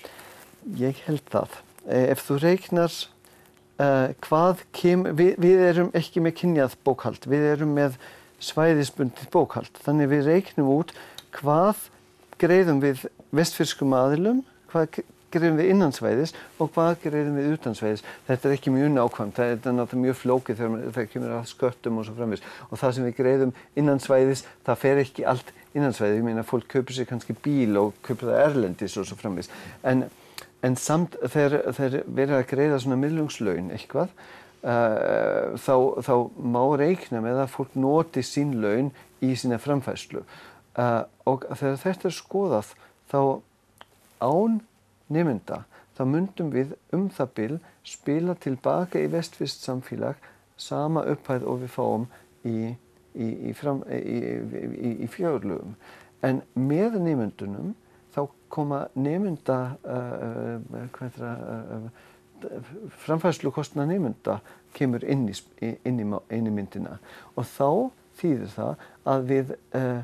Ég 0.80 1.00
held 1.08 1.24
það. 1.32 1.62
Ef 1.90 2.26
þú 2.28 2.38
reiknar 2.44 2.92
uh, 3.80 4.12
hvað 4.26 4.64
kem, 4.76 5.06
við, 5.16 5.36
við 5.42 5.66
erum 5.70 5.92
ekki 5.98 6.24
með 6.24 6.36
kynjað 6.42 6.78
bókhald, 6.86 7.28
við 7.30 7.48
erum 7.54 7.76
með 7.78 8.00
svæðisbundið 8.44 9.32
bókhald. 9.34 9.72
Þannig 9.86 10.12
við 10.14 10.28
reiknum 10.34 10.74
út 10.74 10.94
hvað 11.36 11.88
greiðum 12.40 12.82
við 12.84 13.06
vestfyrskum 13.36 13.96
aðilum, 13.98 14.44
hvað 14.72 15.02
greiðum 15.34 15.60
við 15.60 15.72
innansvæðis 15.74 16.34
og 16.58 16.72
hvað 16.74 16.96
greiðum 17.04 17.38
við 17.38 17.52
utansvæðis. 17.56 18.04
Þetta 18.28 18.50
er 18.50 18.56
ekki 18.56 18.74
mjög 18.74 18.92
nákvæmt, 18.96 19.36
það 19.38 19.52
er 19.52 19.60
náttúrulega 19.60 20.04
mjög 20.06 20.18
flókið 20.24 20.62
þegar 20.62 20.96
það 20.96 21.10
kemur 21.14 21.36
að 21.38 21.50
sköttum 21.52 22.00
og 22.00 22.08
svo 22.08 22.16
framvis. 22.18 22.46
Og 22.70 22.82
það 22.82 22.96
sem 22.96 23.08
við 23.08 23.16
greiðum 23.20 23.54
innansvæðis, 23.82 24.46
það 24.66 24.82
fer 24.84 25.04
ekki 25.04 25.28
allt 25.30 25.54
innansvæði. 25.76 26.18
Ég 26.18 26.26
meina, 26.26 26.46
fólk 26.48 26.70
kaupir 26.72 26.98
sér 26.98 27.10
kannski 27.10 27.38
bíl 27.46 27.78
og 27.82 27.94
kaupir 28.06 28.32
það 28.32 28.44
erlendis 28.48 28.98
og 28.98 29.08
svo 29.10 29.20
framvis. 29.20 29.52
En, 29.86 30.08
en 30.66 30.80
samt 30.80 31.20
þegar 31.22 32.02
verða 32.08 32.42
að 32.42 32.50
greiða 32.50 32.82
svona 32.82 33.00
millungslaun 33.04 33.70
eitthvað, 33.76 34.14
þá, 34.60 35.76
þá 36.04 36.14
má 36.44 36.64
reikna 36.80 37.22
með 37.24 37.44
að 37.46 37.52
fólk 37.54 37.76
noti 37.80 38.24
sín 38.26 38.58
laun 38.60 38.90
í 39.24 39.32
sína 39.40 39.60
framfæslu 39.62 40.24
uh, 40.24 41.04
og 41.30 41.46
þegar 41.54 41.80
þetta 41.84 42.10
er 42.10 42.16
skoðað 42.16 42.74
þá 43.12 43.22
án 44.20 44.60
nefnda 45.08 45.64
þá 45.98 46.04
myndum 46.12 46.52
við 46.52 46.76
um 46.96 47.08
það 47.12 47.32
bil 47.40 47.56
spila 47.88 48.36
tilbaka 48.36 49.00
í 49.00 49.10
vestvist 49.12 49.64
samfélag 49.64 50.20
sama 50.60 51.06
upphæð 51.08 51.48
og 51.48 51.64
við 51.64 51.74
fáum 51.76 52.08
í, 52.44 52.76
í, 53.16 53.30
í, 53.56 54.92
í 55.06 55.08
fjárlugum 55.12 55.76
en 56.26 56.44
með 56.60 57.00
nefndunum 57.04 57.74
þá 58.12 58.26
koma 58.52 58.84
nefnda 58.98 59.60
uh, 59.88 60.88
hvað 60.96 61.24
er 62.46 62.66
það 62.66 62.94
framfærslu 63.06 63.52
kostna 63.54 63.86
nefnda 63.90 64.40
kemur 64.78 65.04
inn 65.04 65.28
í, 65.30 65.36
inn, 65.62 66.00
í, 66.00 66.06
inn 66.36 66.48
í 66.50 66.54
myndina 66.54 67.00
og 67.36 67.48
þá 67.50 67.70
þýðir 68.20 68.54
það 68.54 68.86
að 69.14 69.26
við 69.30 69.54
uh, 69.80 70.02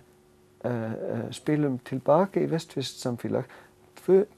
uh, 0.65 1.27
spilum 1.35 1.77
tilbaka 1.87 2.41
í 2.41 2.49
vestvist 2.51 3.03
samfélag 3.03 3.49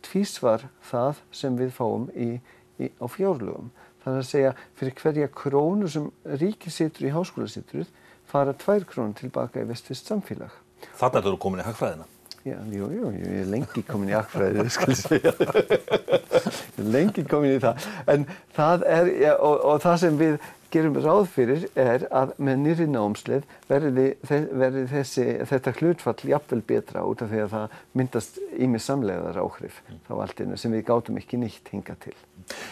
tvísvar 0.05 0.67
það 0.87 1.21
sem 1.35 1.57
við 1.59 1.73
fáum 1.75 2.07
í, 2.15 2.39
á 2.79 3.05
fjárlugum. 3.11 3.71
Það 4.03 4.13
er 4.13 4.21
að 4.21 4.29
segja 4.29 4.51
fyrir 4.79 4.95
hverja 5.01 5.29
krónu 5.35 5.89
sem 5.91 6.05
ríki 6.39 6.71
situr 6.71 7.09
í 7.09 7.11
háskóla 7.11 7.49
situr 7.51 7.89
fara 8.27 8.55
tvær 8.55 8.87
krónu 8.87 9.17
tilbaka 9.17 9.63
í 9.63 9.67
vestvist 9.67 10.07
samfélag. 10.07 10.53
Þannig 10.95 11.19
að 11.19 11.33
þú 11.33 11.41
komin 11.43 11.63
í 11.63 11.67
hagfræðina? 11.67 12.07
Já, 12.47 12.57
jú, 12.71 12.87
jú, 12.93 13.09
ég 13.11 13.41
er 13.41 13.47
lengi 13.51 13.81
komin 13.83 14.13
í 14.13 14.15
akkfræðið, 14.15 14.69
skal 14.71 14.93
ég 14.93 14.99
segja. 15.01 15.33
Ég 15.35 16.77
er 16.79 16.91
lengi 16.93 17.23
komin 17.27 17.57
í 17.57 17.63
það. 17.63 17.87
En 18.13 18.23
það 18.55 18.85
er, 18.87 19.09
ja, 19.25 19.33
og, 19.43 19.65
og 19.67 19.81
það 19.83 19.97
sem 20.03 20.19
við 20.21 20.37
gerum 20.71 20.97
ráð 21.03 21.25
fyrir 21.31 21.65
er 21.79 22.05
að 22.15 22.33
með 22.43 22.61
nýri 22.63 22.87
námslið 22.91 23.45
verði, 23.69 24.07
verði 24.27 24.85
þessi, 24.91 25.25
þetta 25.49 25.73
hlutfall 25.79 26.31
jafnvel 26.31 26.61
betra 26.71 27.03
út 27.07 27.23
af 27.23 27.31
því 27.31 27.43
að 27.43 27.53
það 27.55 27.77
myndast 27.99 28.41
ímið 28.55 28.83
samlegaðar 28.87 29.39
áhrif 29.43 29.79
mm. 29.83 30.01
þá 30.07 30.13
allt 30.17 30.41
einu 30.43 30.59
sem 30.59 30.75
við 30.75 30.83
gátum 30.89 31.21
ekki 31.21 31.39
nýtt 31.41 31.71
hinga 31.73 31.95
til. 32.03 32.15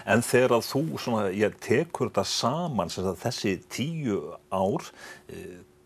En 0.07 0.23
þegar 0.23 0.57
að 0.59 0.67
þú 0.71 0.83
svona, 1.03 1.29
ég 1.35 1.55
tekur 1.63 2.11
þetta 2.11 2.27
saman, 2.31 2.91
þessi 3.23 3.57
tíu 3.71 4.21
ár, 4.51 4.91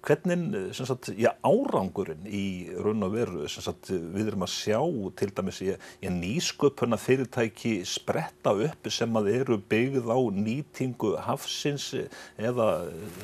hvernig 0.05 0.73
sagt, 0.77 1.11
já, 1.19 1.31
árangurinn 1.45 2.27
í 2.27 2.71
raun 2.79 3.03
og 3.05 3.15
veru 3.15 3.47
sagt, 3.51 3.91
við 3.91 4.31
erum 4.31 4.45
að 4.45 4.53
sjá 4.53 4.79
til 5.19 5.29
dæmis 5.35 5.61
í, 5.65 5.73
nýsköpuna 6.05 6.99
fyrirtæki 6.99 7.79
spretta 7.87 8.53
upp 8.55 8.91
sem 8.93 9.19
að 9.19 9.31
eru 9.35 9.59
byggð 9.71 10.07
á 10.07 10.19
nýtingu 10.35 11.15
hafsins 11.27 11.91
eða 12.37 12.69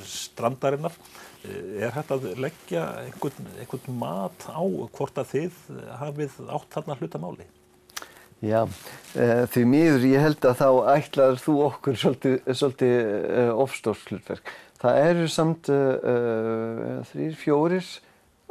strandarinnar 0.03 0.95
er 1.45 1.93
hægt 1.93 2.13
að 2.15 2.31
leggja 2.41 2.85
einhvern, 3.03 3.51
einhvern 3.59 3.99
mat 3.99 4.47
á 4.49 4.61
hvort 4.65 5.21
að 5.21 5.31
þið 5.35 5.61
hafið 6.01 6.39
átt 6.47 6.73
þarna 6.73 6.97
hlutamáli? 6.99 7.47
Já, 8.43 8.65
uh, 8.65 9.45
því 9.49 9.63
miður 9.71 10.05
ég 10.09 10.21
held 10.25 10.45
að 10.45 10.59
þá 10.59 10.69
ætlar 10.91 11.39
þú 11.41 11.55
okkur 11.69 11.97
svolítið, 11.97 12.35
svolítið 12.51 13.51
ofstórt 13.63 14.11
hlutverk. 14.11 14.51
Það 14.81 14.99
eru 15.09 15.29
samt 15.31 15.69
uh, 15.71 16.99
þrýr, 17.11 17.37
fjórir 17.39 17.87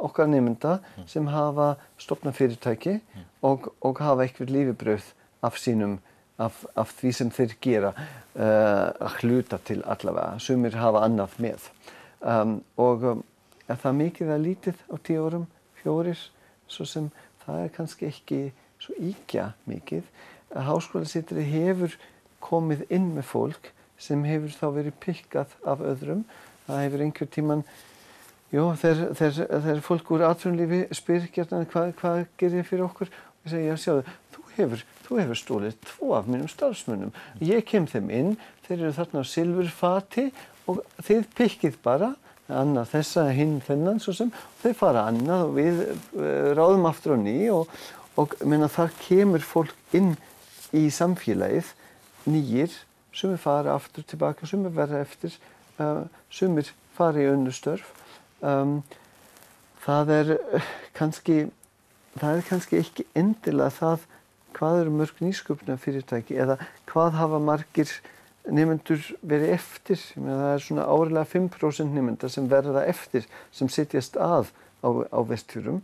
okkar 0.01 0.27
nefnda 0.27 0.79
mm. 0.81 1.05
sem 1.07 1.27
hafa 1.31 1.69
stopnað 2.01 2.39
fyrirtæki 2.39 2.97
mm. 2.97 3.29
og, 3.47 3.69
og 3.85 4.01
hafa 4.03 4.25
eitthvað 4.25 4.51
lífibröð 4.51 5.11
af 5.45 5.59
sínum, 5.61 5.99
af, 6.41 6.65
af 6.75 6.91
því 6.97 7.11
sem 7.15 7.29
þeir 7.31 7.53
gera 7.63 7.91
að 8.35 9.21
hluta 9.21 9.59
til 9.63 9.77
allavega. 9.87 10.39
Sumir 10.43 10.75
hafa 10.75 11.05
annað 11.05 11.37
með. 11.39 11.69
Um, 12.19 12.57
og 12.81 13.05
um, 13.05 13.21
er 13.69 13.79
það 13.79 13.99
mikið 14.01 14.31
að 14.33 14.43
lítið 14.43 14.81
á 14.91 14.95
tíu 15.05 15.27
árum, 15.27 15.45
fjórir, 15.79 16.19
svo 16.67 16.87
sem 16.89 17.11
það 17.45 17.61
er 17.61 17.71
kannski 17.75 18.09
ekki 18.09 18.39
svo 18.81 18.95
íkja 18.99 19.51
mikið 19.69 20.07
að 20.55 20.67
háskólasitri 20.69 21.45
hefur 21.49 21.95
komið 22.43 22.85
inn 22.93 23.11
með 23.15 23.27
fólk 23.29 23.71
sem 24.01 24.23
hefur 24.27 24.55
þá 24.55 24.65
verið 24.79 24.97
pikkað 25.03 25.53
af 25.67 25.83
öðrum. 25.83 26.25
Það 26.65 26.81
hefur 26.83 27.03
einhver 27.05 27.29
tíman, 27.35 27.63
jú, 28.53 28.65
þegar 28.81 29.83
fólk 29.85 30.11
úr 30.15 30.25
atvinnulífi 30.29 30.81
spyr 30.97 31.29
gert 31.35 31.53
hvað, 31.53 31.93
hvað 31.99 32.25
gerir 32.41 32.63
ég 32.63 32.69
fyrir 32.69 32.87
okkur 32.87 33.11
og 33.11 33.47
ég 33.47 33.53
segi, 33.53 33.69
já 33.69 33.77
sjáðu, 33.83 34.17
þú 34.33 34.45
hefur, 34.57 34.83
þú 35.05 35.21
hefur 35.21 35.41
stólið 35.41 35.79
tvo 35.85 36.11
af 36.17 36.29
mínum 36.29 36.51
starfsmunum. 36.51 37.15
Ég 37.45 37.65
kem 37.69 37.87
þeim 37.89 38.11
inn, 38.11 38.35
þeir 38.67 38.77
eru 38.79 38.93
þarna 38.97 39.21
á 39.21 39.31
silfurfati 39.31 40.29
og 40.71 40.81
þið 41.05 41.27
pikkið 41.37 41.81
bara 41.85 42.15
annað 42.51 42.91
þessa 42.93 43.25
hinn 43.33 43.57
þennan 43.65 44.01
svo 44.01 44.13
sem 44.13 44.29
og 44.29 44.57
þeir 44.61 44.75
fara 44.77 45.05
annað 45.09 45.45
og 45.47 45.53
við 45.55 45.79
uh, 45.85 46.51
ráðum 46.57 46.85
aftur 46.89 47.15
á 47.17 47.19
ný 47.21 47.37
og, 47.53 47.71
og 48.21 48.35
menna, 48.45 48.69
þar 48.69 48.93
kemur 49.01 49.45
fólk 49.45 49.73
inn 49.97 50.13
í 50.75 50.85
samfélagið 50.93 51.71
nýjir, 52.29 52.73
sumir 53.15 53.39
fara 53.41 53.75
aftur 53.75 54.03
tilbaka, 54.03 54.47
sumir 54.47 54.73
verða 54.75 55.01
eftir, 55.05 55.37
uh, 55.79 56.05
sumir 56.29 56.71
fara 56.97 57.23
í 57.23 57.29
önnu 57.31 57.53
störf. 57.55 57.87
Um, 58.43 58.81
það 59.85 60.11
er 60.17 60.33
uh, 60.35 60.73
kannski, 60.97 61.45
það 62.19 62.41
er 62.41 62.49
kannski 62.49 62.81
ekki 62.81 63.07
endilega 63.15 63.71
það 63.79 64.05
hvað 64.55 64.81
eru 64.81 64.91
mörg 64.95 65.23
nýsköpna 65.23 65.79
fyrirtæki 65.81 66.37
eða 66.39 66.59
hvað 66.87 67.17
hafa 67.19 67.39
margir 67.43 67.89
nefnendur 68.45 69.01
verið 69.25 69.55
eftir. 69.57 69.99
Það 70.15 70.45
er 70.51 70.63
svona 70.63 70.85
árilega 70.87 71.27
5% 71.33 71.91
nefnenda 71.95 72.29
sem 72.31 72.47
verða 72.51 72.85
eftir 72.87 73.27
sem 73.55 73.71
setjast 73.71 74.19
að 74.21 74.51
á, 74.85 74.89
á 75.11 75.19
vestfjörum. 75.27 75.81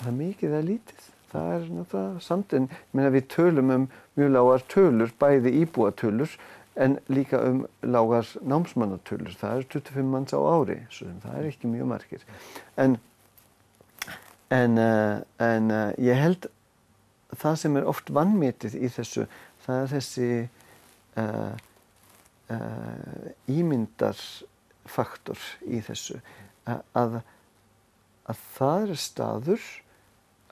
Það 0.00 0.10
er 0.12 0.18
mikið 0.20 0.50
eða 0.52 0.66
lítið. 0.70 1.06
Það 1.32 1.52
er 1.52 1.64
náttúrulega 1.76 2.24
samt 2.24 2.54
en 2.56 2.68
við 2.94 3.24
tölum 3.32 3.72
um 3.74 3.88
mjög 4.16 4.30
lágar 4.32 4.66
tölur, 4.72 5.12
bæði 5.20 5.52
íbúatölur 5.64 6.36
en 6.76 6.98
líka 7.08 7.40
um 7.40 7.66
lágar 7.82 8.26
námsmannatölur. 8.44 9.32
Það 9.40 9.56
er 9.56 9.68
25 9.72 10.10
manns 10.12 10.34
á 10.36 10.40
ári, 10.40 10.82
svo 10.92 11.08
það 11.22 11.38
er 11.38 11.46
ekki 11.48 11.70
mjög 11.72 11.88
margir. 11.88 12.26
En, 12.76 12.98
en, 14.52 14.76
uh, 14.78 15.22
en 15.40 15.70
uh, 15.72 15.92
ég 15.96 16.20
held 16.20 16.50
það 17.32 17.56
sem 17.62 17.78
er 17.80 17.88
oft 17.88 18.12
vannmetið 18.12 18.76
í 18.76 18.90
þessu, 18.92 19.24
það 19.64 19.80
er 19.80 19.88
þessi 19.94 20.28
uh, 21.22 21.54
ímyndarfaktor 23.50 25.40
í 25.64 25.80
þessu. 25.88 26.20
Að, 26.68 27.20
að 28.28 28.44
það 28.58 28.90
er 28.90 29.00
staður 29.00 29.64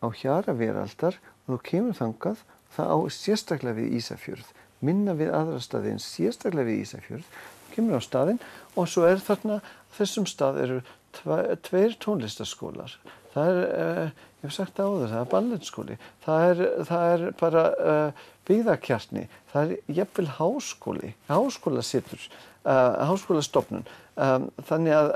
á 0.01 0.07
hjara 0.17 0.57
veraldar 0.57 1.21
og 1.45 1.53
þú 1.53 1.63
kemur 1.69 2.01
þangað, 2.01 2.45
það 2.75 2.87
á 2.97 2.99
sérstaklega 3.13 3.79
við 3.79 3.97
Ísafjörð 4.01 4.49
minna 4.85 5.17
við 5.19 5.33
aðra 5.35 5.63
staði 5.63 5.95
en 5.95 6.03
sérstaklega 6.03 6.69
við 6.69 6.85
Ísafjörð, 6.85 7.33
kemur 7.75 7.99
á 7.99 8.03
staðin 8.05 8.41
og 8.79 8.89
svo 8.91 9.07
er 9.09 9.23
þarna, 9.23 9.59
þessum 9.97 10.29
stað 10.31 10.61
eru 10.65 10.79
tveir 11.67 11.97
tónlistaskólar. 12.03 12.97
Það 13.35 13.51
er, 13.51 13.61
uh, 13.65 14.25
ég 14.43 14.47
hef 14.47 14.55
sagt 14.55 14.79
áður, 14.79 15.11
það 15.11 15.21
er 15.21 15.31
balletskóli, 15.33 15.99
það 16.25 16.63
það 16.91 17.07
er 17.13 17.25
bara 17.41 17.65
uh, 17.75 18.25
byggðakjarni, 18.49 19.29
það 19.53 19.75
er 19.75 19.95
jafnvel 19.99 20.27
háskóli, 20.39 21.15
háskólasittur, 21.31 22.29
uh, 22.67 23.01
háskólastofnun. 23.11 23.87
Um, 24.15 24.51
þannig 24.69 24.99
að 24.99 25.15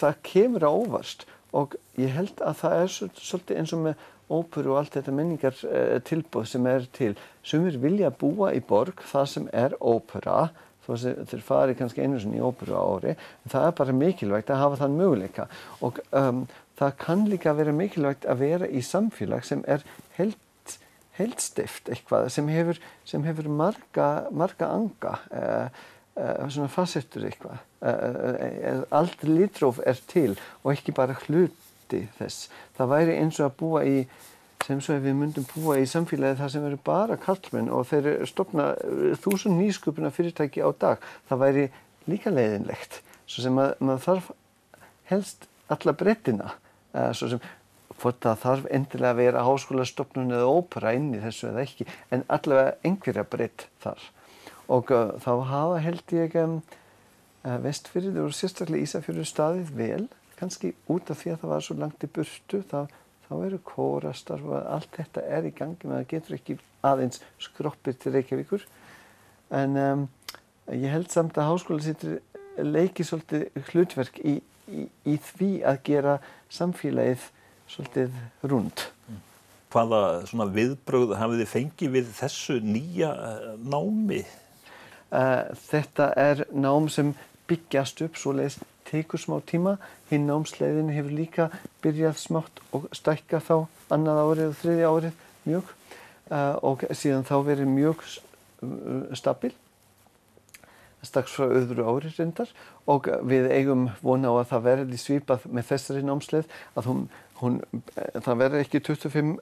það 0.00 0.18
kemur 0.26 0.66
á 0.66 0.70
óvast 0.72 1.26
og 1.52 1.76
ég 2.00 2.14
held 2.16 2.40
að 2.40 2.58
það 2.62 2.78
er 2.80 2.92
svolítið 2.96 3.60
eins 3.60 3.74
og 3.76 3.84
með 3.86 4.06
óperu 4.32 4.74
og 4.74 4.82
allt 4.82 4.96
þetta 4.98 5.14
menningar 5.14 5.56
uh, 5.68 5.96
tilbúð 6.08 6.48
sem 6.50 6.68
er 6.70 6.88
til. 6.96 7.14
Sumir 7.46 7.78
vilja 7.82 8.12
búa 8.14 8.52
í 8.56 8.60
borg 8.64 9.02
það 9.12 9.26
sem 9.34 9.48
er 9.52 9.76
ópera, 9.80 10.50
þeir 10.82 11.42
fari 11.46 11.76
kannski 11.78 12.02
einu 12.02 12.18
sinni 12.20 12.40
í 12.40 12.44
óperu 12.44 12.74
á 12.74 12.82
ári, 12.82 13.14
en 13.14 13.52
það 13.52 13.66
er 13.68 13.74
bara 13.78 13.94
mikilvægt 13.94 14.50
að 14.50 14.62
hafa 14.64 14.80
þann 14.80 14.96
möguleika 14.98 15.46
og 15.80 16.00
um, 16.10 16.40
það 16.80 16.96
kann 17.04 17.26
líka 17.30 17.54
vera 17.54 17.74
mikilvægt 17.76 18.26
að 18.26 18.42
vera 18.42 18.66
í 18.66 18.82
samfélag 18.82 19.46
sem 19.46 19.62
er 19.70 19.84
held, 20.16 20.38
heldstift 21.18 21.90
eitthvað, 21.92 22.28
sem 22.34 22.50
hefur, 22.50 22.80
sem 23.06 23.22
hefur 23.28 23.50
marga, 23.62 24.08
marga 24.34 24.72
anga, 24.74 25.14
uh, 25.30 25.84
uh, 26.18 26.48
svona 26.48 26.70
fasettur 26.72 27.28
eitthvað. 27.28 27.62
Allt 28.94 29.24
litróf 29.26 29.80
er 29.86 29.98
til 30.10 30.36
og 30.62 30.68
ekki 30.74 30.94
bara 30.94 31.16
hlut 31.24 31.61
hluti 31.92 32.08
þess. 32.18 32.48
Það 32.76 32.92
væri 32.92 33.16
eins 33.20 33.40
og 33.40 33.48
að 33.48 33.56
búa 33.60 33.84
í, 33.84 33.96
sem 34.64 34.80
svo 34.80 34.96
ef 34.96 35.04
við 35.04 35.16
myndum 35.18 35.46
búa 35.52 35.78
í 35.80 35.86
samfélagi 35.88 36.38
þar 36.40 36.52
sem 36.54 36.66
eru 36.66 36.78
bara 36.84 37.18
kallmenn 37.20 37.70
og 37.70 37.88
þeir 37.90 38.26
stopna 38.26 38.72
uh, 38.76 39.14
þúsund 39.20 39.58
nýsköpuna 39.58 40.12
fyrirtæki 40.14 40.62
á 40.62 40.70
dag. 40.72 41.02
Það 41.28 41.42
væri 41.42 41.64
líka 42.08 42.32
leiðinlegt. 42.32 43.02
Svo 43.26 43.44
sem 43.44 43.58
að, 43.58 43.74
maður 43.80 44.06
þarf 44.06 44.30
helst 45.10 45.48
alla 45.72 45.96
breytina. 45.96 46.54
Uh, 46.92 47.10
svo 47.16 47.32
sem 47.32 47.42
hvort 48.02 48.22
það 48.22 48.40
þarf 48.42 48.64
endilega 48.74 49.14
að 49.14 49.20
vera 49.20 49.44
háskólastofnun 49.46 50.34
eða 50.34 50.50
ópera 50.50 50.94
inn 50.96 51.12
í 51.14 51.20
þessu 51.22 51.52
eða 51.52 51.66
ekki. 51.66 51.86
En 52.10 52.24
allavega 52.32 52.78
einhverja 52.86 53.26
breytt 53.30 53.68
þar. 53.82 54.08
Og 54.72 54.90
uh, 54.94 55.12
þá 55.22 55.32
hafa 55.50 55.82
held 55.82 56.16
ég 56.16 56.38
vestfyrir 57.42 58.20
og 58.22 58.34
sérstaklega 58.38 58.86
Ísafjörður 58.86 59.26
staðið 59.26 59.70
vel 59.74 60.04
kannski 60.42 60.74
út 60.90 61.10
af 61.12 61.22
því 61.22 61.32
að 61.32 61.40
það 61.42 61.54
var 61.54 61.64
svo 61.66 61.78
langt 61.78 62.02
í 62.02 62.10
burtu 62.18 62.62
þá, 62.66 62.80
þá 63.28 63.32
eru 63.46 63.62
kórastar 63.66 64.42
og 64.42 64.56
allt 64.58 64.98
þetta 64.98 65.26
er 65.38 65.46
í 65.46 65.54
gangi 65.54 65.86
með 65.86 65.96
að 65.96 66.02
það 66.02 66.12
getur 66.16 66.38
ekki 66.38 66.58
aðeins 66.82 67.22
skroppir 67.42 67.98
til 68.02 68.14
Reykjavíkur 68.16 68.66
en 69.54 69.78
um, 69.78 70.06
ég 70.72 70.90
held 70.90 71.12
samt 71.12 71.38
að 71.38 71.52
háskóla 71.52 71.84
sýttir 71.84 72.18
leiki 72.58 73.06
svolítið 73.06 73.68
hlutverk 73.70 74.18
í, 74.24 74.38
í, 74.68 74.86
í 75.08 75.18
því 75.30 75.52
að 75.68 75.78
gera 75.86 76.16
samfélagið 76.52 77.28
svolítið 77.72 78.18
rund. 78.50 78.86
Hvaða 79.72 80.02
svona 80.28 80.48
viðbröð 80.52 81.14
hafið 81.16 81.42
þið 81.42 81.52
fengið 81.52 81.94
við 81.94 82.10
þessu 82.18 82.58
nýja 82.60 83.12
eh, 83.28 83.46
námi? 83.62 84.20
Uh, 85.12 85.48
þetta 85.68 86.10
er 86.16 86.44
nám 86.52 86.88
sem 86.92 87.14
byggjast 87.48 88.04
upp 88.04 88.18
svo 88.20 88.34
leiðist 88.36 88.64
tekur 88.92 89.20
smá 89.20 89.38
tíma. 89.48 89.78
Hinn 90.10 90.28
námsleiðin 90.28 90.92
hefur 90.94 91.16
líka 91.16 91.48
byrjað 91.84 92.20
smátt 92.20 92.62
og 92.76 92.86
stækka 92.94 93.42
þá 93.42 93.56
annað 93.92 94.22
árið 94.26 94.46
og 94.50 94.58
þriði 94.60 94.86
árið 94.92 95.26
mjög 95.48 95.74
uh, 96.30 96.54
og 96.62 96.86
síðan 96.94 97.26
þá 97.28 97.36
verið 97.48 97.72
mjög 97.72 98.06
uh, 98.06 99.12
stabil 99.18 99.54
strax 101.02 101.34
frá 101.34 101.48
öðru 101.50 101.84
árið 101.86 102.20
reyndar 102.20 102.50
og 102.90 103.08
við 103.26 103.48
eigum 103.50 103.88
vona 104.04 104.30
á 104.30 104.34
að 104.38 104.50
það 104.52 104.66
verði 104.68 105.00
svipað 105.00 105.46
með 105.50 105.68
þessari 105.72 106.02
námsleið 106.06 106.52
að 106.78 106.88
hún 106.90 107.00
Hún, 107.42 107.58
eh, 107.96 108.20
það 108.22 108.38
verður 108.38 108.62
ekki 108.62 108.80
25 108.86 109.32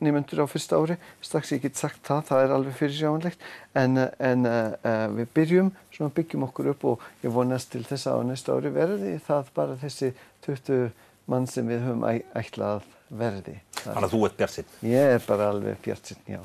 nýmyndur 0.00 0.40
á 0.40 0.46
fyrsta 0.48 0.78
ári, 0.80 0.96
strax 1.20 1.52
ég 1.52 1.64
get 1.66 1.76
sagt 1.76 2.00
það, 2.08 2.22
það 2.30 2.44
er 2.44 2.54
alveg 2.56 2.78
fyrirsjáanlegt, 2.78 3.44
en, 3.76 4.00
en 4.30 4.48
uh, 4.48 5.08
við 5.18 5.28
byrjum, 5.36 5.68
svona 5.92 6.14
byggjum 6.16 6.46
okkur 6.48 6.70
upp 6.72 6.86
og 6.88 7.04
ég 7.20 7.34
vonast 7.34 7.72
til 7.74 7.84
þess 7.84 8.08
að 8.08 8.22
á 8.24 8.28
næsta 8.30 8.56
ári 8.56 8.72
verði 8.72 9.12
það 9.26 9.52
bara 9.58 9.76
þessi 9.82 10.14
20 10.46 10.88
mann 11.30 11.48
sem 11.50 11.68
við 11.68 11.84
höfum 11.84 12.06
ætlað 12.08 12.88
verði. 13.12 13.58
Þannig 13.82 14.06
að 14.08 14.14
þú 14.14 14.22
ert 14.26 14.38
bjart 14.40 14.56
sinn? 14.56 14.72
Ég 14.88 15.16
er 15.16 15.26
bara 15.28 15.50
alveg 15.52 15.82
bjart 15.84 16.12
sinn, 16.12 16.24
já. 16.30 16.40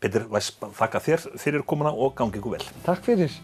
Petur, 0.00 0.28
þakka 0.76 1.00
þér 1.04 1.26
fyrir 1.40 1.68
komuna 1.68 1.92
og 1.92 2.16
gangi 2.16 2.40
ykkur 2.40 2.56
vel. 2.56 2.64
Takk 2.84 3.04
fyrir. 3.06 3.36